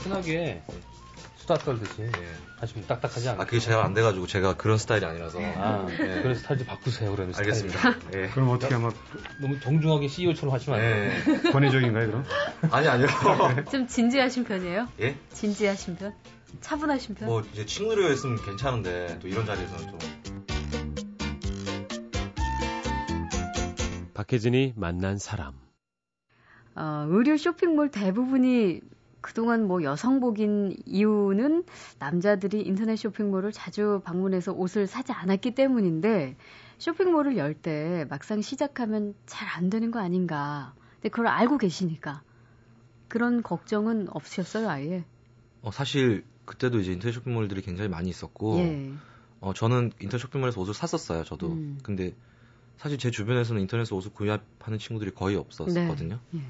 편하게 0.03 0.63
수다 1.37 1.59
떨듯이 1.59 2.11
하시면 2.59 2.87
딱딱하지 2.87 3.29
않아요. 3.29 3.43
아, 3.43 3.45
그게 3.45 3.61
잘안 3.61 3.95
돼가지고 3.95 4.27
제가 4.27 4.57
그런 4.57 4.79
스타일이 4.79 5.05
아니라서. 5.05 5.39
아, 5.41 5.87
네. 5.87 6.23
그런 6.23 6.35
스타일 6.35 6.59
좀 6.59 6.67
바꾸세요, 6.67 7.13
그러면. 7.13 7.35
알겠습니다. 7.37 7.95
예. 8.15 8.29
그럼 8.29 8.49
어떻게 8.51 8.75
하면 8.75 8.93
너무 9.41 9.61
정중하게 9.61 10.09
CEO처럼 10.09 10.55
하시면 10.55 10.81
안 10.81 10.85
돼요. 10.85 11.41
예. 11.45 11.51
권위적인가요, 11.51 12.07
그럼? 12.07 12.25
아니, 12.71 12.89
아니요. 12.89 13.07
좀 13.71 13.87
진지하신 13.87 14.45
편이에요? 14.45 14.89
예? 15.01 15.17
진지하신 15.33 15.97
편? 15.97 16.15
차분하신 16.61 17.15
편? 17.17 17.29
뭐, 17.29 17.43
이제 17.53 17.65
친구들이랑 17.67 18.13
있으면 18.13 18.37
괜찮은데, 18.45 19.19
또 19.21 19.29
이런 19.29 19.45
자리에서는 19.47 19.89
좀. 19.91 19.99
박혜진이 24.15 24.75
만난 24.77 25.19
사람. 25.19 25.55
어, 26.75 27.07
의류 27.09 27.37
쇼핑몰 27.39 27.91
대부분이 27.91 28.81
그동안 29.21 29.67
뭐 29.67 29.83
여성복인 29.83 30.77
이유는 30.87 31.65
남자들이 31.99 32.63
인터넷 32.63 32.97
쇼핑몰을 32.97 33.51
자주 33.53 34.01
방문해서 34.05 34.53
옷을 34.53 34.87
사지 34.87 35.13
않았기 35.13 35.55
때문인데 35.55 36.37
쇼핑몰을 36.79 37.37
열 37.37 37.55
때 37.55 38.07
막상 38.09 38.41
시작하면 38.41 39.15
잘 39.27 39.49
안 39.49 39.69
되는 39.71 39.91
거 39.91 39.99
아닌가. 40.01 40.75
근데 40.97 41.09
그걸 41.09 41.27
알고 41.29 41.59
계시니까 41.59 42.23
그런 43.09 43.43
걱정은 43.43 44.09
없으셨어요, 44.11 44.69
아예? 44.69 45.05
어, 45.63 45.71
사실, 45.71 46.25
그때도 46.47 46.81
이제 46.81 46.93
인터넷 46.93 47.13
쇼핑몰들이 47.13 47.61
굉장히 47.61 47.89
많이 47.91 48.09
있었고, 48.09 48.59
예. 48.61 48.93
어, 49.41 49.53
저는 49.53 49.93
인터넷 50.01 50.21
쇼핑몰에서 50.23 50.61
옷을 50.61 50.73
샀었어요, 50.73 51.25
저도. 51.25 51.49
음. 51.53 51.79
근데, 51.83 52.15
사실 52.79 52.99
제 52.99 53.11
주변에서는 53.11 53.61
인터넷에서 53.63 53.95
옷을 53.97 54.13
구입하는 54.13 54.79
친구들이 54.79 55.13
거의 55.13 55.37
없었거든요. 55.37 56.19
예. 56.35 56.41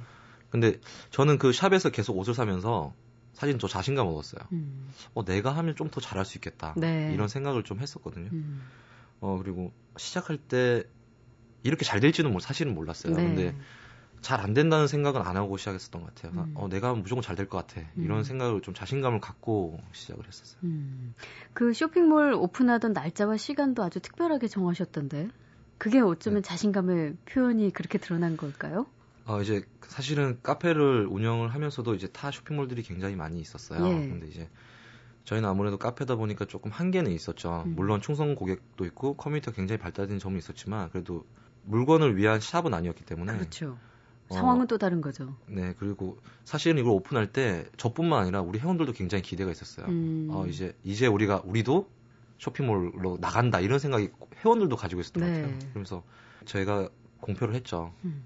근데 0.50 0.78
저는 1.10 1.38
그 1.38 1.52
샵에서 1.52 1.90
계속 1.90 2.16
옷을 2.16 2.34
사면서 2.34 2.94
사실 3.32 3.58
저 3.58 3.68
자신감 3.68 4.06
얻었어요. 4.06 4.40
음. 4.52 4.88
어, 5.14 5.24
내가 5.24 5.50
하면 5.56 5.74
좀 5.76 5.90
더 5.90 6.00
잘할 6.00 6.24
수 6.24 6.38
있겠다. 6.38 6.74
네. 6.76 7.10
이런 7.12 7.28
생각을 7.28 7.62
좀 7.64 7.80
했었거든요. 7.80 8.30
음. 8.32 8.62
어, 9.20 9.38
그리고 9.42 9.72
시작할 9.98 10.36
때 10.38 10.84
이렇게 11.62 11.84
잘 11.84 12.00
될지는 12.00 12.30
뭐 12.30 12.40
사실은 12.40 12.74
몰랐어요. 12.74 13.14
네. 13.14 13.22
근데 13.22 13.56
잘 14.22 14.40
안 14.40 14.54
된다는 14.54 14.86
생각은 14.86 15.22
안 15.22 15.36
하고 15.36 15.56
시작했었던 15.56 16.02
것 16.02 16.14
같아요. 16.14 16.32
음. 16.42 16.52
어, 16.56 16.68
내가 16.68 16.94
무조건 16.94 17.22
잘 17.22 17.36
될 17.36 17.48
것 17.48 17.58
같아. 17.58 17.86
이런 17.96 18.18
음. 18.18 18.22
생각을 18.24 18.60
좀 18.60 18.74
자신감을 18.74 19.20
갖고 19.20 19.78
시작을 19.92 20.26
했었어요. 20.26 20.60
음. 20.64 21.14
그 21.52 21.72
쇼핑몰 21.72 22.32
오픈하던 22.32 22.92
날짜와 22.92 23.36
시간도 23.36 23.82
아주 23.82 24.00
특별하게 24.00 24.48
정하셨던데. 24.48 25.28
그게 25.78 26.00
어쩌면 26.00 26.42
네. 26.42 26.48
자신감의 26.48 27.16
표현이 27.26 27.70
그렇게 27.72 27.98
드러난 27.98 28.36
걸까요? 28.36 28.86
어, 29.26 29.42
이제 29.42 29.62
사실은 29.82 30.38
카페를 30.42 31.06
운영을 31.06 31.52
하면서도 31.52 31.94
이제 31.94 32.06
타 32.08 32.30
쇼핑몰들이 32.30 32.82
굉장히 32.82 33.16
많이 33.16 33.40
있었어요. 33.40 33.86
예. 33.86 34.08
근데 34.08 34.26
이제 34.28 34.48
저희는 35.24 35.48
아무래도 35.48 35.76
카페다 35.76 36.14
보니까 36.16 36.44
조금 36.46 36.70
한계는 36.70 37.10
있었죠. 37.12 37.64
음. 37.66 37.74
물론 37.76 38.00
충성 38.00 38.34
고객도 38.34 38.86
있고 38.86 39.14
커뮤니티가 39.16 39.54
굉장히 39.54 39.78
발달된 39.78 40.18
점은 40.18 40.38
있었지만 40.38 40.90
그래도 40.90 41.26
물건을 41.64 42.16
위한 42.16 42.40
샵은 42.40 42.72
아니었기 42.72 43.04
때문에 43.04 43.36
그렇죠. 43.36 43.76
어, 44.28 44.34
상황은 44.34 44.66
또 44.66 44.78
다른 44.78 45.00
거죠. 45.00 45.36
네 45.46 45.74
그리고 45.78 46.18
사실은 46.44 46.78
이걸 46.78 46.92
오픈할 46.92 47.32
때 47.32 47.66
저뿐만 47.76 48.22
아니라 48.22 48.40
우리 48.40 48.58
회원들도 48.58 48.92
굉장히 48.92 49.22
기대가 49.22 49.50
있었어요. 49.50 49.86
음. 49.86 50.28
어 50.30 50.46
이제 50.46 50.76
이제 50.84 51.06
우리가 51.06 51.42
우리도 51.44 51.88
쇼핑몰로 52.38 53.18
나간다 53.20 53.60
이런 53.60 53.78
생각이 53.78 54.10
회원들도 54.44 54.76
가지고 54.76 55.00
있었던 55.00 55.22
것 55.22 55.30
네. 55.30 55.42
같아요. 55.42 55.58
그래서 55.72 56.02
저희가 56.44 56.88
공표를 57.20 57.54
했죠. 57.54 57.92
음. 58.04 58.24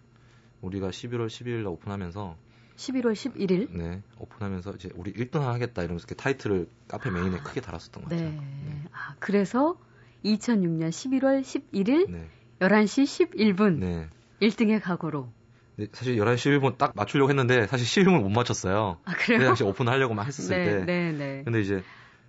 우리가 0.62 0.88
11월 0.88 1.26
12일 1.26 1.56
날 1.58 1.66
오픈하면서 1.68 2.36
11월 2.76 3.12
11일. 3.12 3.70
네 3.76 4.02
오픈하면서 4.18 4.72
이제 4.72 4.90
우리 4.94 5.12
1등 5.12 5.40
하겠다 5.40 5.82
이러면서 5.82 6.04
이렇게 6.06 6.14
타이틀을 6.14 6.68
카페 6.88 7.10
메인에 7.10 7.38
아. 7.38 7.42
크게 7.42 7.60
달았었던 7.60 8.04
것 8.04 8.10
네. 8.10 8.16
같아요. 8.16 8.40
네. 8.40 8.84
아, 8.92 9.14
그래서 9.18 9.78
2006년 10.24 10.88
11월 10.88 11.42
11일 11.42 12.10
네. 12.10 12.28
11시 12.60 13.30
11분 13.56 13.78
네. 13.78 14.08
1등의 14.40 14.80
각오로. 14.82 15.30
근데 15.80 15.90
사실 15.94 16.16
11시 16.16 16.60
11분 16.60 16.76
딱 16.76 16.92
맞추려고 16.94 17.30
했는데 17.30 17.66
사실 17.66 17.86
11분 17.86 18.20
못 18.22 18.28
맞췄어요. 18.28 18.98
아, 19.02 19.12
그래요? 19.14 19.46
당시 19.46 19.64
오픈하려고 19.64 20.12
막 20.12 20.26
했었을 20.26 20.56
네, 20.56 20.64
때. 20.64 20.84
네, 20.84 21.12
네. 21.12 21.42
근데 21.42 21.62
이제 21.62 21.82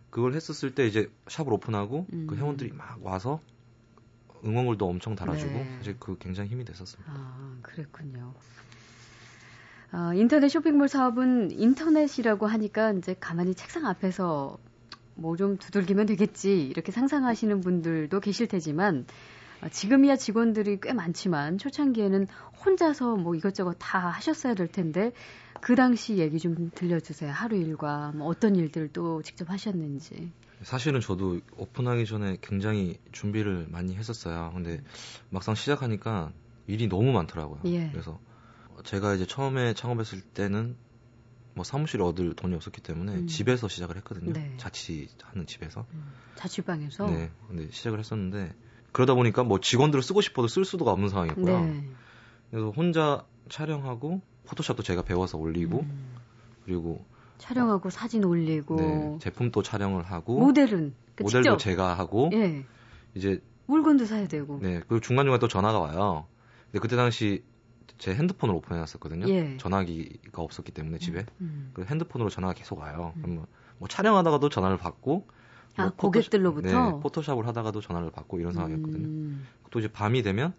그걸 0.10 0.34
했었을 0.34 0.74
때 0.74 0.88
이제 0.88 1.10
샵을 1.27 1.51
오픈하고 1.51 2.08
음. 2.13 2.27
그 2.29 2.38
회원들이 2.38 2.72
막 2.72 3.00
와서 3.03 3.41
응원글도 4.46 4.88
엄청 4.88 5.15
달아주고 5.15 5.53
네. 5.53 5.75
사실 5.79 5.98
그 6.00 6.17
굉장히 6.17 6.50
힘이 6.50 6.63
됐었습니다. 6.63 7.12
아, 7.13 7.58
그랬군요. 7.62 8.34
아, 9.91 10.13
인터넷 10.15 10.48
쇼핑몰 10.48 10.88
사업은 10.88 11.51
인터넷이라고 11.51 12.48
하니까 12.48 12.93
이제 12.93 13.15
가만히 13.20 13.53
책상 13.53 13.86
앞에서 13.86 14.58
뭐 15.15 15.36
좀 15.36 15.58
두들기면 15.58 16.05
되겠지 16.05 16.67
이렇게 16.67 16.93
상상하시는 16.93 17.60
분들도 17.60 18.17
계실 18.22 18.48
테지만 18.48 19.00
어, 19.00 19.05
지금이야 19.70 20.15
직원들이 20.15 20.80
꽤 20.82 20.94
많지만 20.94 21.58
초창기에는 21.58 22.27
혼자서 22.65 23.15
뭐 23.15 23.36
이것저것 23.36 23.75
다 23.80 24.10
하셨어야 24.10 24.56
될 24.56 24.68
텐데 24.68 25.12
그 25.62 25.75
당시 25.75 26.18
얘기 26.18 26.39
좀 26.39 26.72
들려주세요. 26.74 27.32
하루 27.32 27.56
일과 27.56 28.12
뭐 28.15 28.27
어떤 28.27 28.56
일들을 28.56 28.89
또 28.94 29.22
직접 29.22 29.50
하셨는지. 29.50 30.32
사실은 30.63 31.00
저도 31.00 31.39
오픈하기 31.58 32.06
전에 32.06 32.38
굉장히 32.41 33.00
준비를 33.12 33.68
많이 33.70 33.96
했었어요. 33.96 34.51
근데 34.53 34.82
막상 35.30 35.56
시작하니까 35.56 36.32
일이 36.68 36.88
너무 36.88 37.12
많더라고요. 37.12 37.62
예. 37.65 37.89
그래서 37.91 38.20
제가 38.84 39.15
이제 39.15 39.25
처음에 39.25 39.74
창업했을 39.74 40.22
때는 40.22 40.75
뭐 41.53 41.63
사무실에 41.63 42.03
얻을 42.03 42.34
돈이 42.36 42.56
없었기 42.56 42.82
때문에 42.82 43.13
음. 43.13 43.27
집에서 43.27 43.68
시작을 43.68 43.98
했거든요. 43.98 44.34
네. 44.34 44.53
자취하는 44.58 45.46
집에서. 45.46 45.86
음, 45.94 46.12
자취방에서. 46.36 47.08
네. 47.08 47.32
근데 47.48 47.70
시작을 47.72 48.00
했었는데 48.00 48.53
그러다 48.92 49.14
보니까 49.14 49.44
뭐 49.44 49.60
직원들을 49.60 50.02
쓰고 50.04 50.22
싶어도 50.22 50.48
쓸 50.48 50.66
수가 50.66 50.92
없는 50.92 51.10
상황이었고요. 51.10 51.66
네. 51.66 51.90
그래서 52.50 52.70
혼자 52.72 53.26
촬영하고 53.50 54.22
포토샵도 54.46 54.84
제가 54.84 55.04
배워서 55.04 55.38
올리고 55.38 55.80
음, 55.80 56.16
그리고 56.66 57.06
촬영하고 57.38 57.90
사진 57.90 58.24
올리고 58.24 58.76
네, 58.76 59.18
제품도 59.20 59.64
촬영을 59.64 60.04
하고 60.04 60.40
모델은 60.40 60.94
그 61.16 61.24
모델도 61.24 61.44
직접 61.44 61.58
제가 61.58 61.94
하고 61.94 62.30
예 62.34 62.66
이제 63.16 63.42
물건도 63.68 64.06
사야 64.06 64.28
되고. 64.28 64.60
네 64.62 64.82
그리고 64.88 65.00
중간 65.00 65.26
중간 65.26 65.40
또 65.40 65.48
전화가 65.48 65.80
와요. 65.80 66.28
근데 66.66 66.80
그때 66.80 66.96
당시 66.96 67.44
제 67.98 68.14
핸드폰으로 68.14 68.58
오픈해놨었거든요. 68.58 69.30
예. 69.30 69.58
전화기가 69.58 70.42
없었기 70.42 70.72
때문에 70.72 70.98
집에 70.98 71.26
음. 71.40 71.72
그 71.74 71.86
핸드폰으로 71.86 72.30
전화가 72.30 72.54
계속 72.54 72.80
와요. 72.80 73.14
음. 73.18 73.22
그러면 73.22 73.46
뭐 73.78 73.88
촬영하다가도 73.88 74.50
전화를 74.50 74.78
받고 74.78 75.28
아, 75.78 75.84
뭐 75.84 75.92
고객들로부터? 75.96 76.68
네, 76.92 77.00
포토샵을 77.01 77.48
하다가도 77.48 77.82
전화를 77.82 78.12
받고 78.12 78.40
이런 78.40 78.54
상황이었거든요. 78.54 79.08
음, 79.08 79.48
또 79.70 79.80
이제 79.80 79.88
밤이 79.88 80.22
되면 80.24 80.54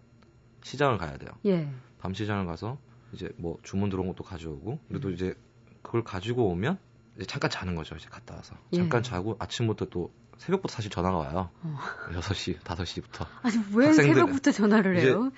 시장을 0.63 0.97
가야 0.97 1.17
돼요. 1.17 1.29
예. 1.45 1.69
밤 1.99 2.13
시장을 2.13 2.45
가서 2.45 2.77
이제 3.11 3.29
뭐 3.37 3.57
주문 3.63 3.89
들어온 3.89 4.07
것도 4.07 4.23
가져오고 4.23 4.79
그래도 4.87 5.09
음. 5.09 5.13
이제 5.13 5.35
그걸 5.81 6.03
가지고 6.03 6.47
오면 6.49 6.77
이제 7.17 7.25
잠깐 7.25 7.49
자는 7.51 7.75
거죠. 7.75 7.95
이제 7.95 8.07
갔다 8.09 8.35
와서 8.35 8.55
예. 8.73 8.77
잠깐 8.77 9.03
자고 9.03 9.35
아침부터 9.39 9.85
또 9.85 10.11
새벽부터 10.37 10.73
사실 10.73 10.89
전화가 10.89 11.17
와요. 11.17 11.49
어. 11.61 11.77
6시, 12.11 12.59
5시부터. 12.59 13.27
아니 13.43 13.55
왜 13.75 13.87
학생들- 13.89 14.15
새벽부터 14.15 14.51
전화를 14.51 14.97
해요? 14.99 15.31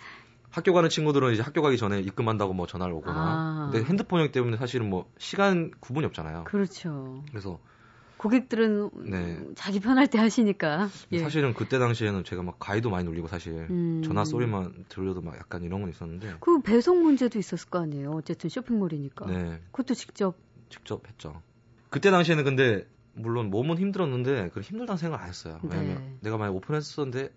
학교 0.51 0.71
가는 0.73 0.89
친구들은 0.89 1.33
이제 1.33 1.41
학교 1.41 1.61
가기 1.61 1.77
전에 1.77 1.99
입금한다고 1.99 2.53
뭐 2.53 2.65
전화를 2.65 2.93
오거나. 2.93 3.19
아. 3.19 3.69
근데 3.73 3.85
핸드폰이기 3.85 4.31
때문에 4.31 4.55
사실은 4.55 4.89
뭐 4.89 5.11
시간 5.17 5.69
구분이 5.81 6.05
없잖아요. 6.05 6.45
그렇죠. 6.45 7.23
그래서 7.29 7.59
고객들은 8.25 8.89
네. 9.11 9.39
자기 9.53 9.79
편할 9.79 10.07
때 10.07 10.17
하시니까. 10.17 10.89
예. 11.11 11.19
사실은 11.19 11.53
그때 11.53 11.77
당시에는 11.77 12.23
제가 12.23 12.41
막 12.41 12.57
가위도 12.57 12.89
많이 12.89 13.05
눌리고 13.05 13.27
사실 13.27 13.67
음. 13.69 14.01
전화 14.03 14.25
소리만 14.25 14.85
들려도 14.89 15.21
막 15.21 15.35
약간 15.35 15.61
이런 15.63 15.81
건 15.81 15.91
있었는데 15.91 16.37
그 16.39 16.59
배송 16.61 17.03
문제도 17.03 17.37
있었을 17.37 17.69
거 17.69 17.79
아니에요. 17.79 18.11
어쨌든 18.13 18.49
쇼핑몰이니까. 18.49 19.27
네 19.27 19.61
그것도 19.71 19.93
직접. 19.93 20.35
직접 20.69 21.07
했죠. 21.07 21.43
그때 21.91 22.09
당시에는 22.09 22.43
근데 22.43 22.87
물론 23.13 23.51
몸은 23.51 23.77
힘들었는데 23.77 24.49
그 24.53 24.61
힘들다는 24.61 24.97
생각을 24.97 25.23
안 25.23 25.29
했어요. 25.29 25.59
왜냐면 25.61 25.97
네. 25.99 26.17
내가 26.21 26.37
만약 26.37 26.55
오픈했었는데 26.55 27.29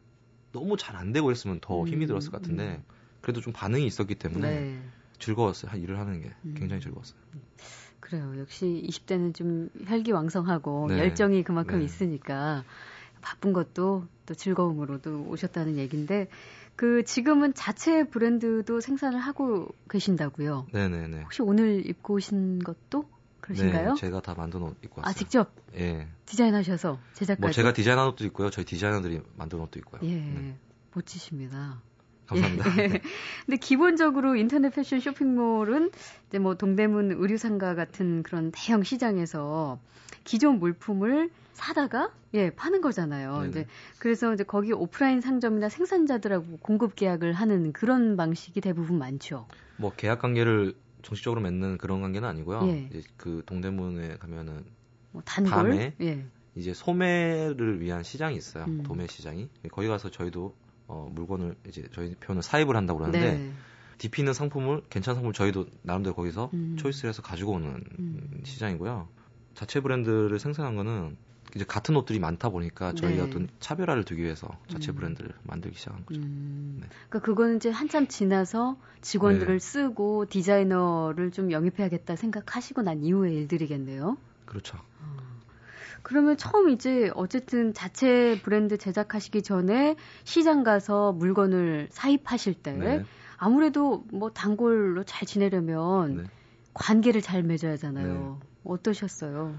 너무 0.53 0.79
잘 0.79 0.97
안 0.97 1.13
되고 1.13 1.31
했으면 1.31 1.59
더 1.61 1.85
힘이 1.87 2.07
음, 2.07 2.09
들었을 2.09 2.31
것 2.31 2.41
같은데 2.41 2.83
그래도 3.21 3.43
좀 3.43 3.53
반응이 3.53 3.85
있었기 3.85 4.15
때문에 4.15 4.49
네. 4.51 4.83
즐거웠어요. 5.19 5.71
한 5.71 5.81
일을 5.83 5.99
하는 5.99 6.23
게 6.23 6.33
음. 6.47 6.55
굉장히 6.57 6.81
즐거웠어요. 6.81 7.19
그래요. 8.01 8.35
역시 8.39 8.83
20대는 8.87 9.35
좀 9.35 9.71
혈기왕성하고 9.87 10.87
네. 10.89 10.99
열정이 10.99 11.43
그만큼 11.43 11.79
네. 11.79 11.85
있으니까 11.85 12.65
바쁜 13.21 13.53
것도 13.53 14.07
또 14.27 14.35
즐거움으로도 14.35 15.27
오셨다는 15.29 15.77
얘기인데 15.79 16.29
그 16.77 17.05
지금은 17.05 17.55
자체 17.55 18.05
브랜드도 18.05 18.81
생산을 18.81 19.19
하고 19.19 19.69
계신다고요. 19.91 20.67
네네네. 20.73 21.23
혹시 21.23 21.43
오늘 21.43 21.85
입고 21.87 22.15
오신 22.15 22.61
것도 22.61 23.09
그러신가요? 23.41 23.95
네, 23.95 24.01
제가 24.01 24.21
다 24.21 24.35
만든 24.37 24.63
옷 24.63 24.77
입고 24.85 25.01
왔어요. 25.01 25.11
아 25.11 25.13
직접 25.13 25.53
예. 25.75 26.07
디자인하셔서 26.27 26.99
제작까지. 27.15 27.41
뭐 27.41 27.51
제가 27.51 27.73
디자인한 27.73 28.07
옷도 28.09 28.25
있고요. 28.27 28.51
저희 28.51 28.65
디자이너들이 28.65 29.21
만든 29.37 29.59
옷도 29.61 29.79
있고요. 29.81 30.01
예 30.05 30.15
네. 30.15 30.57
멋지십니다. 30.95 31.83
감사합니다. 32.29 32.83
예. 32.83 32.89
근데 33.47 33.57
기본적으로 33.59 34.37
인터넷 34.37 34.71
패션 34.71 35.01
쇼핑몰은 35.01 35.91
이제 36.29 36.39
뭐 36.39 36.55
동대문 36.55 37.13
의류상가 37.13 37.75
같은 37.75 38.23
그런 38.23 38.53
대형 38.55 38.83
시장에서 38.83 39.79
기존 40.25 40.59
물품을 40.59 41.31
사다가 41.55 42.13
예 42.35 42.51
파는 42.51 42.83
거잖아요. 42.83 43.39
네네. 43.39 43.49
이제 43.49 43.67
그래서 43.99 44.33
이제 44.33 44.45
거기 44.45 44.73
오프라인 44.73 45.21
상점이나 45.21 45.69
생산자들하고 45.69 46.59
공급 46.59 46.95
계약을 46.95 47.33
하는 47.33 47.73
그런 47.73 48.17
방식이 48.17 48.61
대부분 48.61 48.99
많죠. 48.99 49.47
뭐 49.77 49.93
계약 49.97 50.21
관계를 50.21 50.75
정식적으로 51.03 51.41
맺는 51.41 51.79
그런 51.79 52.03
관계는 52.03 52.29
아니고요. 52.29 52.61
예. 52.69 52.89
이제 52.91 53.03
그 53.17 53.43
동대문에 53.47 54.19
가면은 54.19 54.65
뭐 55.13 55.23
단골. 55.25 55.51
밤에? 55.51 55.95
예. 56.01 56.25
이제 56.55 56.75
소매를 56.75 57.81
위한 57.81 58.03
시장이 58.03 58.37
있어요. 58.37 58.65
음. 58.65 58.83
도매 58.83 59.07
시장이. 59.07 59.49
거기 59.71 59.89
가서 59.89 60.11
저희도 60.11 60.55
어, 60.89 61.09
물건을 61.15 61.55
이제 61.69 61.87
저희 61.93 62.15
표현은 62.17 62.43
사입을 62.43 62.77
한다고 62.77 62.99
그러는데 62.99 63.33
네. 63.39 63.53
있는 64.19 64.33
상품을 64.33 64.83
괜찮은 64.91 65.17
상품을 65.17 65.33
저희도 65.33 65.67
나름대로 65.83 66.15
거기서 66.15 66.51
음. 66.55 66.77
초이스를 66.79 67.11
해서 67.11 67.23
가지고 67.23 67.53
오는 67.53 67.85
음. 67.99 68.41
시장이고요. 68.45 69.09
자체 69.55 69.81
브랜드를 69.81 70.39
생산한 70.39 70.77
거는 70.77 71.17
이제 71.55 71.65
같은 71.65 71.97
옷들이 71.97 72.19
많다 72.19 72.51
보니까 72.51 72.93
저희가 72.93 73.25
네. 73.25 73.29
어떤 73.29 73.49
차별화를 73.59 74.05
두기 74.05 74.23
위해서 74.23 74.49
자체 74.69 74.93
음. 74.93 74.97
브랜드를 74.97 75.33
만들기 75.43 75.79
시작한 75.79 76.05
거죠. 76.05 76.21
음. 76.21 76.79
네. 76.81 76.89
그러니까 77.09 77.27
그거는 77.27 77.57
이제 77.57 77.71
한참 77.71 78.07
지나서 78.07 78.77
직원들을 79.01 79.59
네. 79.59 79.59
쓰고 79.59 80.27
디자이너를 80.27 81.31
좀 81.33 81.51
영입해야겠다 81.51 82.17
생각하시고 82.17 82.83
난 82.83 83.03
이후의 83.03 83.35
일들이겠네요. 83.35 84.17
그렇죠. 84.45 84.79
그러면 86.03 86.37
처음 86.37 86.71
이제 86.71 87.11
어쨌든 87.15 87.75
자체 87.75 88.41
브랜드 88.43 88.79
제작하시기 88.79 89.43
전에 89.43 89.97
시장 90.25 90.63
가서 90.63 91.13
물건을 91.13 91.89
사입하실 91.91 92.55
때 92.55 92.73
네. 92.73 93.05
아무래도 93.37 94.05
뭐 94.13 94.31
단골로 94.31 95.05
잘 95.05 95.27
지내려면 95.27 96.17
네. 96.17 96.23
관계를 96.75 97.23
잘 97.23 97.43
맺어야 97.43 97.73
하잖아요. 97.73 98.41
어떠셨어요? 98.65 99.55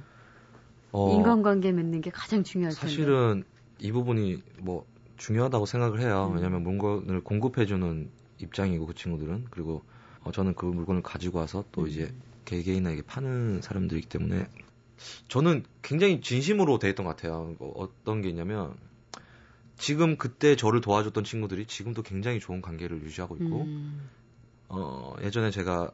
어, 0.92 1.12
인간관계 1.12 1.72
맺는 1.72 2.02
게 2.02 2.10
가장 2.10 2.44
중요할 2.44 2.74
텐데. 2.74 2.88
사실은 2.88 3.44
이 3.80 3.92
부분이 3.92 4.42
뭐 4.60 4.86
중요하다고 5.18 5.66
생각을 5.66 6.02
해요. 6.02 6.30
음. 6.30 6.36
왜냐하면 6.36 6.64
물건을 6.64 7.22
공급해주는 7.22 8.10
입장이고 8.40 8.88
그 8.88 8.96
친구들은 8.96 9.48
그리고 9.50 9.84
어, 10.24 10.32
저는 10.32 10.56
그 10.56 10.66
물건을 10.66 11.02
가지고 11.02 11.40
와서 11.40 11.64
또 11.72 11.82
음. 11.82 11.88
이제 11.88 12.14
개개인에게 12.46 13.04
파는 13.04 13.62
사람들이기 13.62 14.10
때문에 14.10 14.48
저는 15.28 15.64
굉장히 15.82 16.22
진심으로 16.22 16.80
대했던 16.80 17.06
것 17.06 17.16
같아요. 17.16 17.56
어, 17.60 17.72
어떤 17.76 18.22
게 18.22 18.30
있냐면 18.30 18.76
지금 19.78 20.18
그때 20.18 20.56
저를 20.56 20.82
도와줬던 20.82 21.24
친구들이 21.24 21.66
지금도 21.66 22.04
굉장히 22.04 22.40
좋은 22.40 22.62
관계를 22.62 23.02
유지하고 23.04 23.38
있고 23.38 23.64
음. 23.64 24.10
어, 24.68 25.16
예전에 25.22 25.52
제가 25.52 25.92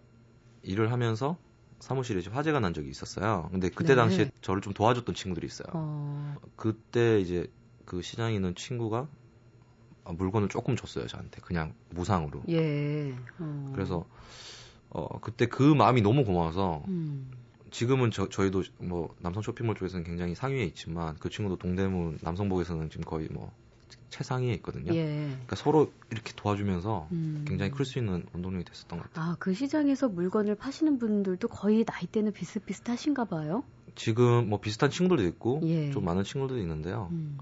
일을 0.63 0.91
하면서 0.91 1.38
사무실에 1.80 2.20
이제 2.20 2.30
화재가 2.30 2.60
난 2.60 2.74
적이 2.74 2.89
있었어요. 2.89 3.48
근데 3.52 3.70
그때 3.70 3.89
네. 3.89 3.96
당시에 3.96 4.32
저를 4.41 4.62
좀 4.62 4.74
도와줬던 4.74 5.13
친구들이 5.13 5.46
있어요. 5.46 5.68
어, 5.74 6.36
그때 6.56 7.20
이제 7.20 7.48
그 7.86 8.02
시장에 8.02 8.34
있는 8.34 8.56
친구가 8.56 9.08
아, 10.06 10.12
물건을 10.12 10.50
조금 10.50 10.76
줬어요 10.76 11.08
저한테 11.08 11.41
그냥 11.41 11.74
무상으로. 11.89 12.44
예. 12.50 13.15
어. 13.39 13.72
그래서 13.74 14.06
어 14.89 15.20
그때 15.20 15.48
그 15.48 15.62
마음이 15.62 16.02
너무 16.02 16.24
고마워서 16.24 16.84
음. 16.88 17.30
지금은 17.76 18.10
저, 18.10 18.30
저희도 18.30 18.64
뭐 18.78 19.14
남성 19.20 19.44
쇼핑몰 19.44 19.76
쪽에서는 19.76 20.06
굉장히 20.06 20.34
상위에 20.34 20.64
있지만 20.64 21.18
그 21.20 21.30
친구도 21.30 21.58
동대문 21.58 22.20
남성복에서는 22.22 22.90
지금 22.90 23.04
거의 23.04 23.28
뭐 23.30 23.52
최상위에 24.10 24.54
있거든요. 24.54 24.94
예. 24.96 25.04
그러니까 25.04 25.58
서로 25.58 25.92
이렇게 26.10 26.32
도와주면서 26.38 27.10
음. 27.12 27.44
굉장히 27.46 27.72
클 27.72 27.84
수 27.84 28.00
있는 28.00 28.24
원동력이 28.32 28.64
됐었던 28.64 28.98
것 28.98 29.12
같아요. 29.12 29.32
아, 29.32 29.36
그 29.40 29.54
시장에서 29.54 30.08
물건을 30.08 30.56
파시는 30.56 31.00
분들도 31.00 31.50
거의 31.50 31.84
나이대는 31.86 32.32
비슷비슷하신가 32.32 33.26
봐요. 33.26 33.66
지금 33.96 34.48
뭐 34.48 34.62
비슷한 34.62 34.90
친구들도 34.90 35.28
있고 35.32 35.60
예. 35.66 35.92
좀 35.92 36.06
많은 36.06 36.24
친구들도 36.24 36.62
있는데요. 36.62 37.10
음. 37.12 37.38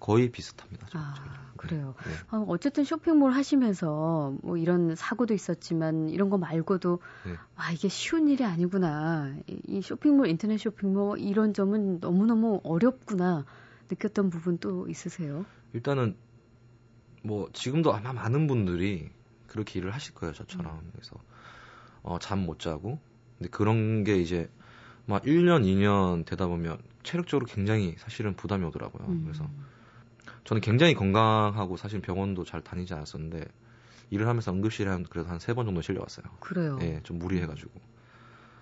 거의 0.00 0.30
비슷합니다. 0.30 0.86
아, 0.92 1.14
저희랑. 1.16 1.46
그래요. 1.56 1.94
네. 2.04 2.12
아, 2.28 2.44
어쨌든 2.48 2.84
쇼핑몰 2.84 3.32
하시면서 3.32 4.34
뭐 4.42 4.56
이런 4.56 4.94
사고도 4.94 5.34
있었지만 5.34 6.10
이런 6.10 6.28
거 6.30 6.38
말고도 6.38 7.00
네. 7.24 7.32
아 7.56 7.72
이게 7.72 7.88
쉬운 7.88 8.28
일이 8.28 8.44
아니구나. 8.44 9.34
이, 9.46 9.60
이 9.66 9.82
쇼핑몰 9.82 10.28
인터넷 10.28 10.58
쇼핑몰 10.58 11.18
이런 11.18 11.54
점은 11.54 12.00
너무 12.00 12.26
너무 12.26 12.60
어렵구나 12.62 13.44
느꼈던 13.90 14.30
부분 14.30 14.58
또 14.58 14.88
있으세요? 14.88 15.46
일단은 15.72 16.16
뭐 17.22 17.48
지금도 17.52 17.92
아마 17.94 18.12
많은 18.12 18.46
분들이 18.46 19.10
그렇게 19.46 19.78
일을 19.78 19.92
하실 19.92 20.14
거예요 20.14 20.32
저처럼 20.34 20.80
그래서 20.92 21.16
어, 22.02 22.18
잠 22.18 22.40
못 22.46 22.58
자고 22.60 22.98
근데 23.38 23.50
그런 23.50 24.04
게 24.04 24.16
이제 24.16 24.48
막 25.06 25.22
1년 25.24 25.62
2년 25.64 26.24
되다 26.24 26.46
보면 26.46 26.78
체력적으로 27.02 27.46
굉장히 27.46 27.94
사실은 27.98 28.34
부담이 28.34 28.64
오더라고요. 28.66 29.06
음. 29.08 29.22
그래서 29.24 29.48
저는 30.46 30.60
굉장히 30.60 30.94
건강하고 30.94 31.76
사실 31.76 32.00
병원도 32.00 32.44
잘 32.44 32.60
다니지 32.62 32.94
않았었는데 32.94 33.44
일을 34.10 34.26
하면서 34.28 34.52
응급실에 34.52 34.88
한 34.90 35.04
그래도 35.04 35.28
한 35.28 35.38
세 35.38 35.52
번 35.54 35.66
정도 35.66 35.82
실려왔어요. 35.82 36.24
그래요. 36.40 36.78
예, 36.82 37.00
좀 37.02 37.18
무리해가지고. 37.18 37.70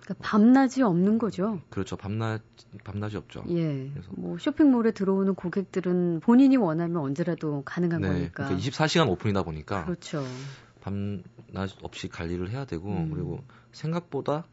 그러니까 0.01 0.27
밤낮이 0.27 0.81
없는 0.83 1.17
거죠. 1.17 1.61
그렇죠. 1.69 1.95
밤낮 1.97 2.41
밤낮이 2.83 3.17
없죠. 3.17 3.43
예. 3.49 3.89
그래서- 3.91 4.09
뭐 4.17 4.37
쇼핑몰에 4.37 4.91
들어오는 4.91 5.33
고객들은 5.35 6.19
본인이 6.21 6.57
원하면 6.57 6.97
언제라도 7.01 7.63
가능한 7.63 8.01
네, 8.01 8.07
거니까. 8.07 8.45
그러니까 8.45 8.57
24시간 8.69 9.09
오픈이다 9.09 9.43
보니까 9.43 9.85
그렇죠. 9.85 10.23
밤낮 10.81 11.23
없이 11.81 12.07
관리를 12.07 12.49
해야 12.51 12.65
되고 12.65 12.89
음. 12.89 13.09
그리고 13.11 13.43
생각보다 13.71 14.45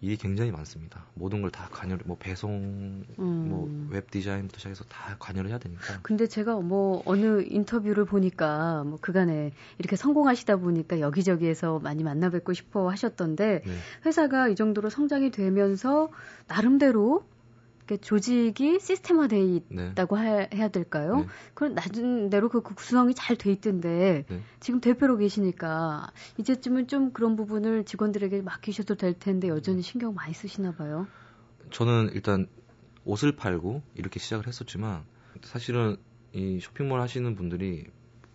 일이 0.00 0.16
굉장히 0.16 0.52
많습니다. 0.52 1.04
모든 1.14 1.42
걸 1.42 1.50
다 1.50 1.68
관여를 1.70 2.04
뭐 2.06 2.16
배송, 2.18 3.04
음. 3.18 3.86
뭐웹 3.88 4.10
디자인부터 4.10 4.58
시작해서 4.58 4.84
다 4.84 5.16
관여를 5.18 5.50
해야 5.50 5.58
되니까. 5.58 5.98
근데 6.02 6.26
제가 6.26 6.60
뭐 6.60 7.02
어느 7.04 7.42
인터뷰를 7.48 8.04
보니까 8.04 8.84
뭐 8.84 8.98
그간에 9.00 9.52
이렇게 9.78 9.96
성공하시다 9.96 10.56
보니까 10.56 11.00
여기저기에서 11.00 11.78
많이 11.80 12.04
만나 12.04 12.30
뵙고 12.30 12.52
싶어 12.52 12.88
하셨던데 12.90 13.62
네. 13.64 13.72
회사가 14.06 14.48
이 14.48 14.54
정도로 14.54 14.90
성장이 14.90 15.30
되면서 15.30 16.10
나름대로 16.46 17.24
조직이 17.96 18.78
시스템화돼 18.80 19.62
네. 19.70 19.88
있다고 19.92 20.16
하- 20.16 20.46
해야 20.52 20.68
될까요? 20.68 21.16
네. 21.20 21.26
그런 21.54 21.74
나름대로 21.74 22.48
그 22.50 22.60
구성이 22.60 23.14
잘 23.14 23.36
돼 23.36 23.50
있던데 23.52 24.24
네. 24.28 24.40
지금 24.60 24.80
대표로 24.80 25.16
계시니까 25.16 26.10
이제쯤은 26.36 26.88
좀 26.88 27.12
그런 27.12 27.36
부분을 27.36 27.84
직원들에게 27.84 28.42
맡기셔도 28.42 28.96
될 28.96 29.14
텐데 29.18 29.48
여전히 29.48 29.80
신경 29.82 30.14
많이 30.14 30.34
쓰시나 30.34 30.72
봐요. 30.72 31.06
저는 31.70 32.10
일단 32.12 32.46
옷을 33.04 33.34
팔고 33.36 33.82
이렇게 33.94 34.20
시작을 34.20 34.46
했었지만 34.46 35.04
사실은 35.42 35.96
이 36.32 36.60
쇼핑몰 36.60 37.00
하시는 37.00 37.34
분들이 37.34 37.86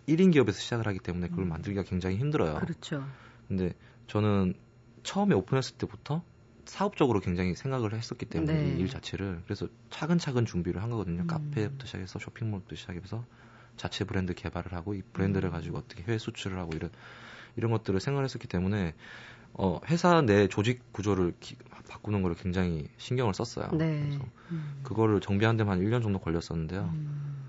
1인 0.08 0.32
기업에서 0.32 0.58
시작을 0.58 0.86
하기 0.88 0.98
때문에 0.98 1.28
그걸 1.28 1.44
음. 1.44 1.48
만들기가 1.50 1.82
굉장히 1.84 2.16
힘들어요. 2.16 2.56
그렇죠. 2.58 3.04
근데 3.48 3.72
저는 4.06 4.54
처음에 5.02 5.34
오픈했을 5.34 5.76
때부터 5.76 6.22
사업적으로 6.66 7.20
굉장히 7.20 7.54
생각을 7.54 7.94
했었기 7.94 8.26
때문에 8.26 8.52
네. 8.52 8.76
이일 8.76 8.88
자체를 8.88 9.42
그래서 9.44 9.68
차근차근 9.90 10.46
준비를 10.46 10.82
한 10.82 10.90
거거든요. 10.90 11.22
음. 11.22 11.26
카페부터 11.26 11.86
시작해서 11.86 12.18
쇼핑몰부터 12.18 12.76
시작해서 12.76 13.24
자체 13.76 14.04
브랜드 14.04 14.34
개발을 14.34 14.72
하고 14.72 14.94
이 14.94 15.02
브랜드를 15.12 15.50
음. 15.50 15.52
가지고 15.52 15.78
어떻게 15.78 16.02
해외 16.04 16.18
수출을 16.18 16.58
하고 16.58 16.72
이런 16.74 16.90
이런 17.56 17.70
것들을 17.70 18.00
생각했었기 18.00 18.48
때문에 18.48 18.94
어, 19.52 19.80
회사 19.86 20.20
내 20.22 20.48
조직 20.48 20.92
구조를 20.92 21.34
기- 21.38 21.56
바꾸는 21.88 22.22
걸 22.22 22.34
굉장히 22.34 22.88
신경을 22.96 23.34
썼어요. 23.34 23.68
네. 23.72 24.00
그래서 24.02 24.24
음. 24.50 24.80
그거를 24.82 25.20
정비하는 25.20 25.56
데만 25.56 25.78
한 25.78 25.84
1년 25.84 26.02
정도 26.02 26.18
걸렸었는데요. 26.18 26.90
음. 26.92 27.44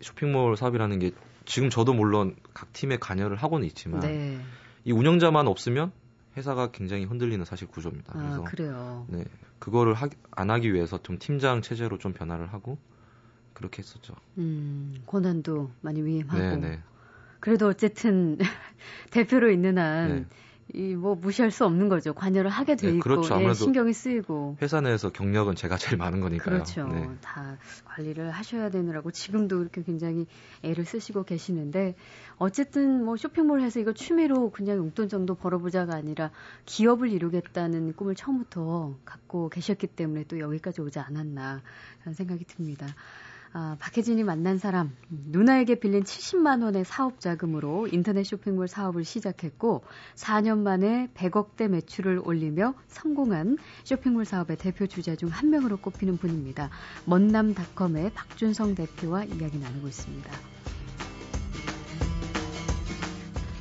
쇼핑몰 0.00 0.56
사업이라는 0.56 0.98
게 0.98 1.10
지금 1.44 1.68
저도 1.68 1.92
물론 1.92 2.36
각 2.54 2.72
팀에 2.72 2.96
관여를 2.96 3.36
하고는 3.36 3.66
있지만 3.66 4.00
네. 4.00 4.40
이 4.84 4.92
운영자만 4.92 5.46
없으면 5.46 5.92
회사가 6.36 6.70
굉장히 6.70 7.04
흔들리는 7.04 7.44
사실 7.44 7.66
구조입니다. 7.68 8.14
아, 8.16 8.20
그래서 8.20 8.44
그래요. 8.44 9.06
네 9.08 9.24
그거를 9.58 9.94
하, 9.94 10.08
안 10.30 10.50
하기 10.50 10.72
위해서 10.72 11.02
좀 11.02 11.18
팀장 11.18 11.62
체제로 11.62 11.98
좀 11.98 12.12
변화를 12.12 12.52
하고 12.52 12.78
그렇게 13.52 13.82
했었죠. 13.82 14.14
음, 14.38 14.94
권한도 15.06 15.70
많이 15.80 16.02
위임하고. 16.02 16.38
네, 16.38 16.56
네. 16.56 16.80
그래도 17.40 17.66
어쨌든 17.68 18.38
대표로 19.10 19.50
있는 19.50 19.78
한 19.78 20.08
네. 20.08 20.26
이 20.74 20.94
뭐 20.94 21.14
무시할 21.14 21.50
수 21.50 21.64
없는 21.64 21.88
거죠. 21.88 22.12
관여를 22.12 22.50
하게 22.50 22.76
돼 22.76 22.88
네, 22.88 22.92
있고 22.94 23.02
그렇죠. 23.02 23.40
예, 23.42 23.54
신경이 23.54 23.92
쓰이고. 23.92 24.56
회사 24.60 24.80
내에서 24.80 25.10
경력은 25.10 25.54
제가 25.54 25.76
제일 25.76 25.96
많은 25.96 26.20
거니까요. 26.20 26.54
그렇죠. 26.56 26.86
네. 26.88 27.08
다 27.22 27.56
관리를 27.84 28.30
하셔야 28.30 28.70
되느라고 28.70 29.10
지금도 29.10 29.62
이렇게 29.62 29.82
굉장히 29.82 30.26
애를 30.62 30.84
쓰시고 30.84 31.24
계시는데 31.24 31.94
어쨌든 32.36 33.04
뭐 33.04 33.16
쇼핑몰 33.16 33.62
해서 33.62 33.80
이거 33.80 33.92
취미로 33.92 34.50
그냥 34.50 34.76
용돈 34.78 35.08
정도 35.08 35.34
벌어보자가 35.34 35.94
아니라 35.94 36.30
기업을 36.66 37.10
이루겠다는 37.10 37.94
꿈을 37.94 38.14
처음부터 38.14 38.96
갖고 39.04 39.48
계셨기 39.48 39.86
때문에 39.88 40.24
또 40.24 40.38
여기까지 40.38 40.80
오지 40.82 40.98
않았나 40.98 41.62
하는 42.04 42.14
생각이 42.14 42.44
듭니다. 42.44 42.86
아, 43.52 43.76
박혜진이 43.80 44.22
만난 44.22 44.58
사람, 44.58 44.94
누나에게 45.08 45.80
빌린 45.80 46.04
70만 46.04 46.62
원의 46.62 46.84
사업 46.84 47.18
자금으로 47.18 47.88
인터넷 47.88 48.22
쇼핑몰 48.22 48.68
사업을 48.68 49.04
시작했고 49.04 49.82
4년 50.14 50.58
만에 50.58 51.08
100억대 51.14 51.66
매출을 51.66 52.20
올리며 52.24 52.74
성공한 52.86 53.58
쇼핑몰 53.82 54.24
사업의 54.24 54.56
대표 54.56 54.86
주자 54.86 55.16
중 55.16 55.30
한 55.30 55.50
명으로 55.50 55.78
꼽히는 55.78 56.18
분입니다. 56.18 56.70
먼남닷컴의 57.06 58.12
박준성 58.14 58.74
대표와 58.74 59.24
이야기 59.24 59.58
나누고 59.58 59.88
있습니다. 59.88 60.30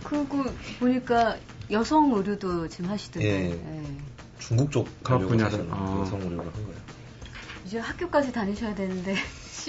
그리고 0.04 0.44
보니까 0.80 1.38
여성 1.72 2.12
의류도 2.14 2.68
지금 2.68 2.90
하시던데 2.90 3.28
예. 3.28 3.52
예. 3.52 3.98
중국 4.40 4.72
쪽 4.72 5.04
가려고 5.04 5.38
사실 5.38 5.68
아. 5.70 6.00
여성 6.02 6.20
의료를 6.22 6.46
한 6.54 6.54
거예요. 6.54 6.80
이제 7.66 7.78
학교까지 7.78 8.32
다니셔야 8.32 8.74
되는데 8.74 9.16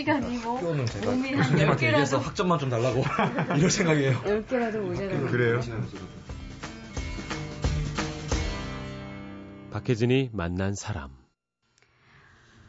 시간이 0.00 0.38
뭐 0.38 0.56
학교는 0.56 0.86
제가 0.86 1.10
몸이 1.10 1.32
한 1.34 1.42
교수님한테 1.42 1.86
얘기해서 1.88 2.18
10개라도 2.18 2.22
학점만 2.24 2.58
좀 2.58 2.70
달라고 2.70 3.02
이럴 3.58 3.70
생각이에요. 3.70 4.20
10개라도 4.22 4.78
모자라요. 4.80 5.26
그래요? 5.26 5.60
박혜진이 9.72 10.30
만난 10.32 10.74
사람. 10.74 11.10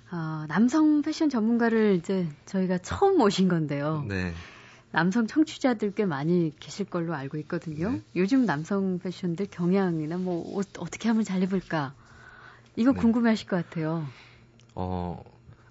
아, 0.10 0.46
남성 0.50 1.02
패션 1.02 1.30
전문가를 1.30 1.96
이제 1.96 2.28
저희가 2.46 2.78
처음 2.80 3.18
모신 3.18 3.48
건데요. 3.48 4.06
네. 4.10 4.34
남성 4.92 5.26
청취자들 5.26 5.94
꽤 5.94 6.06
많이 6.06 6.52
계실 6.60 6.86
걸로 6.86 7.14
알고 7.16 7.38
있거든요. 7.38 7.92
네. 7.92 8.02
요즘 8.18 8.46
남성 8.46 9.00
패션들 9.00 9.48
경향이나 9.50 10.18
뭐 10.18 10.54
옷 10.54 10.68
어떻게 10.80 11.08
하면 11.08 11.24
잘 11.24 11.42
입을까? 11.42 11.94
이거 12.76 12.92
네. 12.92 13.00
궁금해하실 13.00 13.48
것 13.48 13.56
같아요. 13.66 14.06
어 14.76 15.24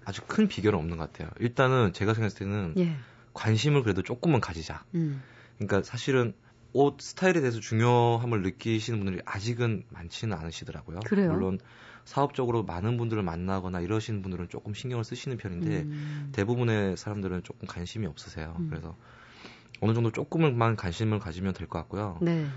아주 0.05 0.21
큰 0.27 0.47
비결은 0.47 0.77
없는 0.79 0.97
것 0.97 1.11
같아요. 1.11 1.29
일단은 1.39 1.93
제가 1.93 2.13
생각했을 2.13 2.39
때는 2.39 2.73
예. 2.77 2.95
관심을 3.33 3.83
그래도 3.83 4.01
조금은 4.01 4.41
가지자. 4.41 4.83
음. 4.95 5.21
그러니까 5.57 5.83
사실은 5.83 6.33
옷 6.73 7.01
스타일에 7.01 7.41
대해서 7.41 7.59
중요함을 7.59 8.41
느끼시는 8.41 8.99
분들이 8.99 9.21
아직은 9.25 9.83
많지는 9.89 10.35
않으시더라고요. 10.37 11.01
그래요? 11.05 11.31
물론 11.31 11.59
사업적으로 12.05 12.63
많은 12.63 12.97
분들을 12.97 13.21
만나거나 13.21 13.81
이러시는 13.81 14.21
분들은 14.21 14.49
조금 14.49 14.73
신경을 14.73 15.03
쓰시는 15.03 15.37
편인데 15.37 15.81
음. 15.81 16.29
대부분의 16.31 16.97
사람들은 16.97 17.43
조금 17.43 17.67
관심이 17.67 18.07
없으세요. 18.07 18.55
음. 18.59 18.67
그래서 18.69 18.95
어느 19.81 19.93
정도 19.93 20.11
조금만 20.11 20.75
관심을 20.75 21.19
가지면 21.19 21.53
될 21.53 21.67
것 21.67 21.79
같고요. 21.79 22.17
네. 22.21 22.47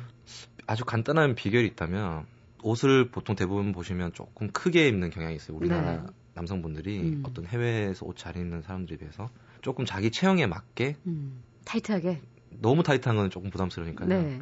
아주 0.67 0.85
간단한 0.85 1.35
비결이 1.35 1.67
있다면 1.69 2.27
옷을 2.63 3.11
보통 3.11 3.37
대부분 3.37 3.73
보시면 3.73 4.13
조금 4.15 4.49
크게 4.51 4.89
입는 4.89 5.11
경향이 5.11 5.35
있어요. 5.37 5.57
우리나라 5.57 5.93
네. 5.93 6.01
남성분들이 6.35 7.01
음. 7.01 7.23
어떤 7.27 7.47
해외에서 7.47 8.07
옷 8.07 8.17
잘 8.17 8.37
입는 8.37 8.63
사람들에 8.63 8.99
비해서 8.99 9.31
조금 9.63 9.85
자기 9.85 10.11
체형에 10.11 10.47
맞게 10.47 10.97
음. 11.07 11.43
타이트하게. 11.65 12.21
너무 12.61 12.83
타이트한 12.83 13.17
건 13.17 13.31
조금 13.31 13.51
부담스러우니까요. 13.51 14.09
네. 14.09 14.41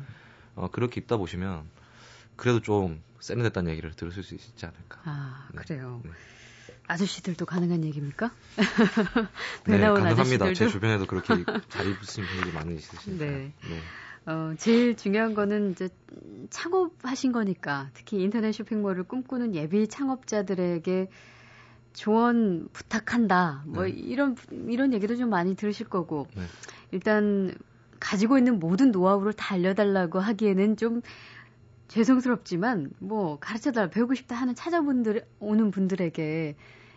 어, 0.54 0.68
그렇게 0.70 1.00
입다 1.00 1.16
보시면 1.16 1.64
그래도 2.36 2.60
좀 2.60 3.02
세련됐다는 3.20 3.70
얘기를 3.72 3.92
들으실 3.92 4.22
수 4.22 4.34
있지 4.34 4.66
않을까. 4.66 5.00
아, 5.04 5.48
네. 5.54 5.62
그래요. 5.62 6.00
네. 6.04 6.10
아저씨들도 6.88 7.46
가능한 7.46 7.84
얘기입니까? 7.84 8.32
배 9.64 9.72
네, 9.78 9.80
가능합니다. 9.80 10.16
제 10.16 10.50
아저씨들도. 10.50 10.70
주변에도 10.72 11.06
그렇게 11.06 11.44
잘 11.68 11.86
입으시는 11.86 12.28
분들이 12.28 12.52
많이 12.52 12.74
있으시니까. 12.74 13.24
네. 13.24 13.52
네. 13.68 13.80
어, 14.26 14.54
제일 14.58 14.96
중요한 14.96 15.34
거는 15.34 15.72
이제 15.72 15.88
창업하신 16.50 17.32
거니까 17.32 17.90
특히 17.94 18.20
인터넷 18.22 18.52
쇼핑몰을 18.52 19.04
꿈꾸는 19.04 19.54
예비 19.54 19.88
창업자들에게 19.88 21.08
조언 21.92 22.68
부탁한다. 22.72 23.64
뭐 23.66 23.84
네. 23.84 23.90
이런 23.90 24.36
이런 24.50 24.92
얘기도 24.92 25.16
좀 25.16 25.30
많이 25.30 25.54
들으실 25.54 25.88
거고 25.88 26.26
네. 26.34 26.42
일단 26.90 27.54
가지고 28.00 28.38
있는 28.38 28.58
모든 28.58 28.90
노하우를 28.90 29.32
다 29.32 29.54
알려달라고 29.54 30.18
하기에는 30.18 30.76
좀 30.76 31.02
죄송스럽지만 31.88 32.90
뭐 32.98 33.38
가르쳐달라 33.38 33.90
배우고 33.90 34.14
싶다 34.14 34.34
하는 34.34 34.54
찾아분들 34.54 35.26
오는 35.38 35.70
분들에게 35.70 36.56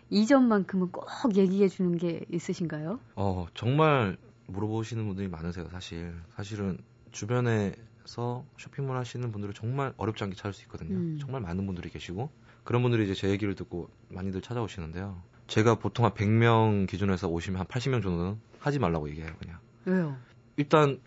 이 0.09 0.25
점만큼은 0.25 0.91
꼭 0.91 1.35
얘기해 1.35 1.67
주는 1.67 1.97
게 1.97 2.25
있으신가요? 2.31 2.99
어, 3.15 3.47
정말 3.53 4.17
물어보시는 4.47 5.05
분들이 5.05 5.27
많으세요, 5.27 5.67
사실. 5.69 6.13
사실은 6.35 6.77
주변에서 7.11 8.45
쇼핑몰 8.57 8.97
하시는 8.97 9.31
분들은 9.31 9.53
정말 9.53 9.93
어렵지 9.97 10.23
않게 10.23 10.35
찾을 10.35 10.53
수 10.53 10.63
있거든요. 10.63 10.95
음. 10.95 11.17
정말 11.19 11.41
많은 11.41 11.65
분들이 11.65 11.89
계시고 11.89 12.29
그런 12.65 12.81
분들이 12.81 13.05
이제 13.05 13.13
제 13.13 13.29
얘기를 13.29 13.55
듣고 13.55 13.89
많이들 14.09 14.41
찾아오시는데요. 14.41 15.21
제가 15.47 15.75
보통 15.75 16.03
한 16.03 16.11
100명 16.13 16.87
기준에서 16.87 17.29
오시면 17.29 17.59
한 17.59 17.67
80명 17.67 18.03
정도는 18.03 18.37
하지 18.59 18.79
말라고 18.79 19.07
얘기해요, 19.09 19.31
그냥. 19.39 19.59
왜요? 19.85 20.17
일단 20.57 20.99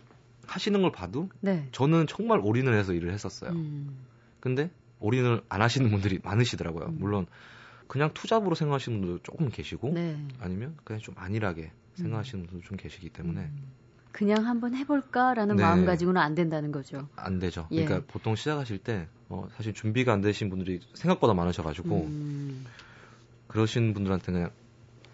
하시는 0.47 0.81
걸 0.81 0.93
봐도 0.93 1.29
네. 1.41 1.69
저는 1.73 2.07
정말 2.07 2.41
올인을 2.43 2.75
해서 2.79 2.95
일을 2.95 3.13
했었어요. 3.13 3.51
음. 3.51 4.07
근데 4.41 4.71
올인을 5.01 5.43
안 5.49 5.61
하시는 5.61 5.91
분들이 5.91 6.21
많으시더라고요. 6.23 6.87
음. 6.87 6.97
물론 7.01 7.27
그냥 7.89 8.13
투잡으로 8.15 8.55
생각하시는 8.55 9.01
분도 9.01 9.19
조금 9.23 9.49
계시고 9.49 9.91
네. 9.95 10.17
아니면 10.41 10.77
그냥 10.85 11.01
좀 11.01 11.15
안일하게 11.19 11.73
생각하시는 11.95 12.47
분도 12.47 12.65
좀 12.65 12.77
계시기 12.77 13.11
때문에 13.11 13.41
음. 13.41 13.73
그냥 14.13 14.47
한번 14.47 14.75
해볼까라는 14.75 15.57
네. 15.57 15.63
마음 15.63 15.85
가지고는 15.85 16.21
안 16.21 16.35
된다는 16.35 16.71
거죠. 16.71 17.09
안 17.17 17.39
되죠. 17.39 17.67
예. 17.73 17.85
그러니까 17.85 18.07
보통 18.13 18.37
시작하실 18.37 18.79
때 18.79 19.09
어, 19.29 19.47
사실 19.57 19.75
준비가 19.75 20.13
안 20.13 20.21
되신 20.21 20.49
분들이 20.51 20.81
생각보다 20.95 21.35
많으셔가지고 21.35 21.95
음, 21.97 22.65
그러신 23.49 23.93
분들한테 23.95 24.33
그냥 24.33 24.51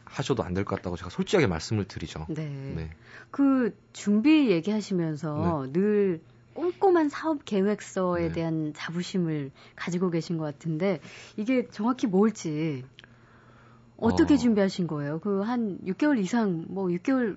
하셔도 0.05 0.43
안 0.45 0.55
될 0.55 0.65
것 0.65 0.77
같다고 0.77 0.97
제가 0.97 1.11
솔직하게 1.11 1.47
말씀을 1.49 1.87
드리죠. 1.87 2.27
네. 2.29 2.47
네. 2.77 2.91
그 3.33 3.77
준비 3.93 4.51
얘기하시면서 4.51 5.69
늘 5.73 6.21
꼼꼼한 6.55 7.09
사업 7.09 7.45
계획서에 7.45 8.29
네. 8.29 8.33
대한 8.33 8.73
자부심을 8.77 9.51
가지고 9.75 10.11
계신 10.11 10.39
것 10.39 10.45
같은데 10.45 11.01
이게 11.37 11.67
정확히 11.69 12.07
뭘지 12.07 12.85
어떻게 13.97 14.35
어. 14.35 14.37
준비하신 14.37 14.87
거예요? 14.87 15.19
그 15.19 15.43
한 15.43 15.79
6개월 15.85 16.19
이상, 16.21 16.65
뭐 16.69 16.87
6개월 16.87 17.37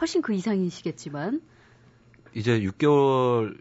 훨씬 0.00 0.20
그 0.22 0.32
이상이시겠지만, 0.34 1.40
이제 2.34 2.60
6개월 2.60 3.56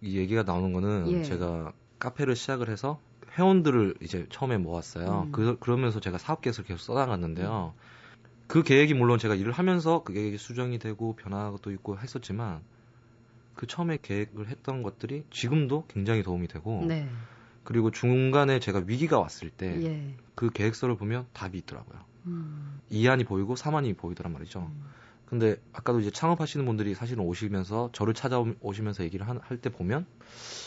이 0.00 0.16
얘기가 0.18 0.42
나오는 0.44 0.72
거는 0.72 1.10
예. 1.10 1.22
제가 1.24 1.72
카페를 2.04 2.36
시작을 2.36 2.68
해서 2.68 3.00
회원들을 3.32 3.94
이제 4.00 4.26
처음에 4.28 4.58
모았어요. 4.58 5.24
음. 5.28 5.32
그, 5.32 5.58
그러면서 5.58 6.00
제가 6.00 6.18
사업 6.18 6.42
계획을 6.42 6.64
계속 6.64 6.84
써나갔는데요. 6.84 7.72
그 8.46 8.62
계획이 8.62 8.92
물론 8.92 9.18
제가 9.18 9.34
일을 9.34 9.52
하면서 9.52 10.02
그 10.04 10.12
계획이 10.12 10.36
수정이 10.36 10.78
되고 10.78 11.16
변화도 11.16 11.70
있고 11.72 11.98
했었지만 11.98 12.60
그 13.54 13.66
처음에 13.66 13.98
계획을 14.02 14.48
했던 14.48 14.82
것들이 14.82 15.24
지금도 15.30 15.86
굉장히 15.88 16.22
도움이 16.22 16.48
되고 16.48 16.84
네, 16.84 17.08
그리고 17.62 17.90
중간에 17.90 18.60
제가 18.60 18.82
위기가 18.86 19.18
왔을 19.18 19.48
때그 19.48 19.84
예, 19.86 20.14
계획서를 20.52 20.96
보면 20.96 21.26
답이 21.32 21.56
있더라고요. 21.58 22.00
음, 22.26 22.80
2안이 22.90 23.26
보이고 23.26 23.54
3안이 23.54 23.96
보이더란 23.96 24.32
말이죠. 24.32 24.60
음, 24.60 24.84
근데 25.34 25.56
아까도 25.72 25.98
이제 25.98 26.12
창업하시는 26.12 26.64
분들이 26.64 26.94
사실은 26.94 27.24
오시면서 27.24 27.90
저를 27.92 28.14
찾아오시면서 28.14 29.02
얘기를 29.02 29.26
할 29.26 29.58
때 29.58 29.68
보면 29.68 30.06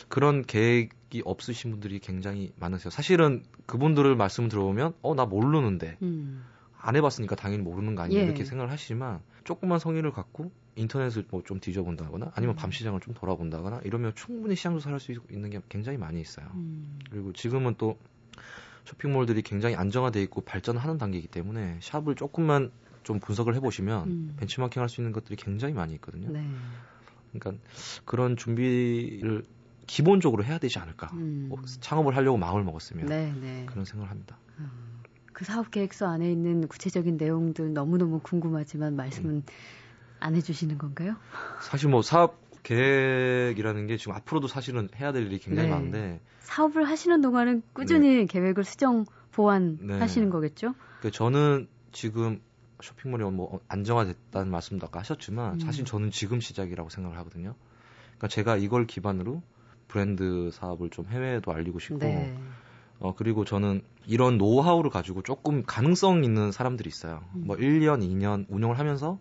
그런 0.09 0.43
계획이 0.43 1.21
없으신 1.23 1.71
분들이 1.71 1.99
굉장히 1.99 2.51
많으세요. 2.57 2.89
사실은 2.91 3.43
그분들을 3.65 4.13
말씀 4.17 4.49
들어보면 4.49 4.93
어 5.03 5.15
나 5.15 5.25
모르는데 5.25 5.97
음, 6.01 6.43
안 6.77 6.97
해봤으니까 6.97 7.37
당연히 7.37 7.63
모르는 7.63 7.95
거 7.95 8.01
아니야 8.03 8.19
예. 8.19 8.25
이렇게 8.25 8.43
생각을 8.43 8.69
하시지만 8.69 9.21
조금만 9.45 9.79
성의를 9.79 10.11
갖고 10.11 10.51
인터넷을 10.75 11.23
뭐 11.29 11.41
좀 11.43 11.61
뒤져본다거나 11.61 12.33
아니면 12.35 12.55
음. 12.55 12.57
밤 12.57 12.69
시장을 12.71 12.99
좀 12.99 13.13
돌아본다거나 13.13 13.79
이러면 13.85 14.11
충분히 14.15 14.57
시장 14.57 14.73
조사를 14.73 14.91
할수 14.91 15.13
있는 15.31 15.49
게 15.49 15.61
굉장히 15.69 15.97
많이 15.97 16.19
있어요. 16.19 16.45
음, 16.55 16.99
그리고 17.09 17.31
지금은 17.31 17.75
또 17.77 17.97
쇼핑몰들이 18.83 19.43
굉장히 19.43 19.75
안정화돼 19.75 20.21
있고 20.23 20.41
발전하는 20.41 20.97
단계이기 20.97 21.29
때문에 21.29 21.77
샵을 21.81 22.15
조금만 22.15 22.71
좀 23.07 23.21
분석을 23.21 23.55
해보시면 23.55 24.07
음. 24.07 24.33
벤치마킹 24.37 24.81
할 24.81 24.89
수 24.89 24.99
있는 24.99 25.13
것들이 25.13 25.37
굉장히 25.37 25.73
많이 25.73 25.93
있거든요. 25.93 26.29
네, 26.29 26.45
그러니까 27.31 27.63
그런 28.03 28.35
준비를 28.35 29.45
기본적으로 29.85 30.43
해야 30.43 30.57
되지 30.57 30.77
않을까. 30.77 31.09
음. 31.13 31.47
어, 31.49 31.55
창업을 31.79 32.17
하려고 32.17 32.37
마음을 32.37 32.65
먹었으면 32.65 33.05
네, 33.05 33.33
네. 33.39 33.65
그런 33.65 33.85
생각을 33.85 34.11
합니다. 34.11 34.37
그 35.31 35.45
사업 35.45 35.71
계획서 35.71 36.05
안에 36.07 36.29
있는 36.29 36.67
구체적인 36.67 37.15
내용들 37.15 37.71
너무너무 37.71 38.19
궁금하지만 38.19 38.97
말씀은 38.97 39.35
음. 39.35 39.43
안 40.19 40.35
해주시는 40.35 40.77
건가요? 40.77 41.15
사실 41.61 41.87
뭐 41.89 42.01
사업 42.01 42.41
계획이라는 42.63 43.87
게 43.87 43.95
지금 43.95 44.13
앞으로도 44.15 44.49
사실은 44.49 44.89
해야 44.99 45.13
될 45.13 45.27
일이 45.27 45.39
굉장히 45.39 45.69
네. 45.69 45.73
많은데 45.73 46.19
사업을 46.41 46.89
하시는 46.89 47.21
동안은 47.21 47.61
꾸준히 47.71 48.25
계획을 48.25 48.65
수정 48.65 49.05
보완하시는 49.31 50.27
네. 50.27 50.31
거겠죠? 50.31 50.73
그 51.01 51.09
저는 51.11 51.69
지금 51.93 52.41
쇼핑몰이 52.81 53.23
뭐 53.31 53.59
안정화됐다는 53.67 54.51
말씀도 54.51 54.87
아까 54.87 54.99
하셨지만 54.99 55.55
음. 55.55 55.59
사실 55.59 55.85
저는 55.85 56.11
지금 56.11 56.39
시작이라고 56.39 56.89
생각을 56.89 57.17
하거든요. 57.19 57.55
그러니까 58.17 58.27
제가 58.27 58.57
이걸 58.57 58.87
기반으로 58.87 59.41
브랜드 59.87 60.51
사업을 60.51 60.89
좀 60.89 61.05
해외에도 61.05 61.51
알리고 61.51 61.79
싶고 61.79 61.99
네. 61.99 62.37
어, 62.99 63.13
그리고 63.15 63.45
저는 63.45 63.81
이런 64.05 64.37
노하우를 64.37 64.89
가지고 64.89 65.21
조금 65.21 65.63
가능성 65.63 66.23
있는 66.23 66.51
사람들이 66.51 66.87
있어요. 66.87 67.23
음. 67.35 67.43
뭐 67.45 67.55
1년, 67.55 68.01
2년 68.01 68.45
운영을 68.49 68.79
하면서 68.79 69.19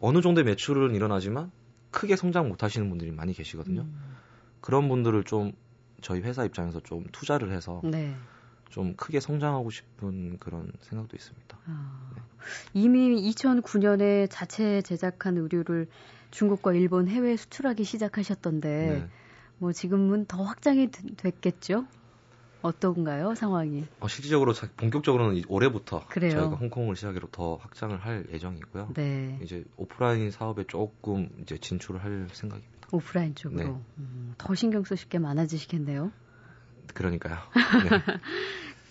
어느 0.00 0.20
정도의 0.20 0.44
매출은 0.44 0.94
일어나지만 0.94 1.50
크게 1.90 2.16
성장 2.16 2.48
못 2.48 2.62
하시는 2.62 2.88
분들이 2.88 3.12
많이 3.12 3.32
계시거든요. 3.32 3.82
음. 3.82 4.16
그런 4.60 4.88
분들을 4.88 5.24
좀 5.24 5.52
저희 6.00 6.20
회사 6.20 6.44
입장에서 6.44 6.80
좀 6.80 7.04
투자를 7.12 7.52
해서 7.52 7.80
네. 7.84 8.14
좀 8.74 8.96
크게 8.96 9.20
성장하고 9.20 9.70
싶은 9.70 10.36
그런 10.40 10.72
생각도 10.80 11.16
있습니다. 11.16 11.58
아, 11.66 12.10
이미 12.72 13.22
2009년에 13.30 14.26
자체 14.28 14.82
제작한 14.82 15.38
의류를 15.38 15.86
중국과 16.32 16.72
일본 16.74 17.06
해외 17.06 17.36
수출하기 17.36 17.84
시작하셨던데 17.84 18.68
네. 18.68 19.08
뭐 19.58 19.72
지금은 19.72 20.24
더 20.26 20.42
확장이 20.42 20.90
되- 20.90 21.06
됐겠죠? 21.16 21.86
어떤가요 22.62 23.36
상황이? 23.36 23.84
어, 24.00 24.08
실질적으로 24.08 24.52
자- 24.52 24.68
본격적으로는 24.76 25.36
이- 25.36 25.44
올해부터 25.46 26.04
그래요. 26.08 26.32
저희가 26.32 26.56
홍콩을 26.56 26.96
시작으로 26.96 27.28
더 27.30 27.54
확장을 27.56 27.96
할 28.04 28.26
예정이고요. 28.32 28.90
네. 28.94 29.38
이제 29.40 29.62
오프라인 29.76 30.32
사업에 30.32 30.64
조금 30.66 31.28
이제 31.42 31.58
진출을 31.58 32.02
할 32.02 32.26
생각입니다. 32.32 32.88
오프라인 32.90 33.36
쪽으로 33.36 33.62
네. 33.62 33.80
음, 33.98 34.34
더 34.36 34.52
신경 34.56 34.82
쓰실 34.82 35.08
게 35.10 35.20
많아지시겠네요. 35.20 36.10
그러니까요. 36.92 37.36
네. 37.54 38.02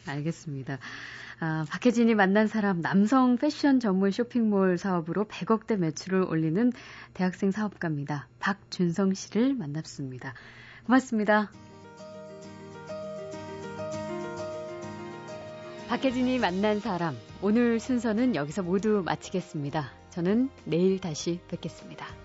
알겠습니다. 0.11 0.79
아, 1.39 1.65
박혜진이 1.69 2.15
만난 2.15 2.47
사람 2.47 2.81
남성 2.81 3.37
패션 3.37 3.79
전문 3.79 4.11
쇼핑몰 4.11 4.77
사업으로 4.77 5.25
100억대 5.25 5.77
매출을 5.77 6.21
올리는 6.21 6.71
대학생 7.13 7.51
사업가입니다. 7.51 8.27
박준성 8.39 9.13
씨를 9.13 9.53
만났습니다. 9.55 10.33
고맙습니다. 10.85 11.51
박혜진이 15.89 16.39
만난 16.39 16.79
사람 16.79 17.15
오늘 17.41 17.79
순서는 17.79 18.35
여기서 18.35 18.63
모두 18.63 19.03
마치겠습니다. 19.05 19.91
저는 20.11 20.49
내일 20.65 20.99
다시 20.99 21.39
뵙겠습니다. 21.49 22.22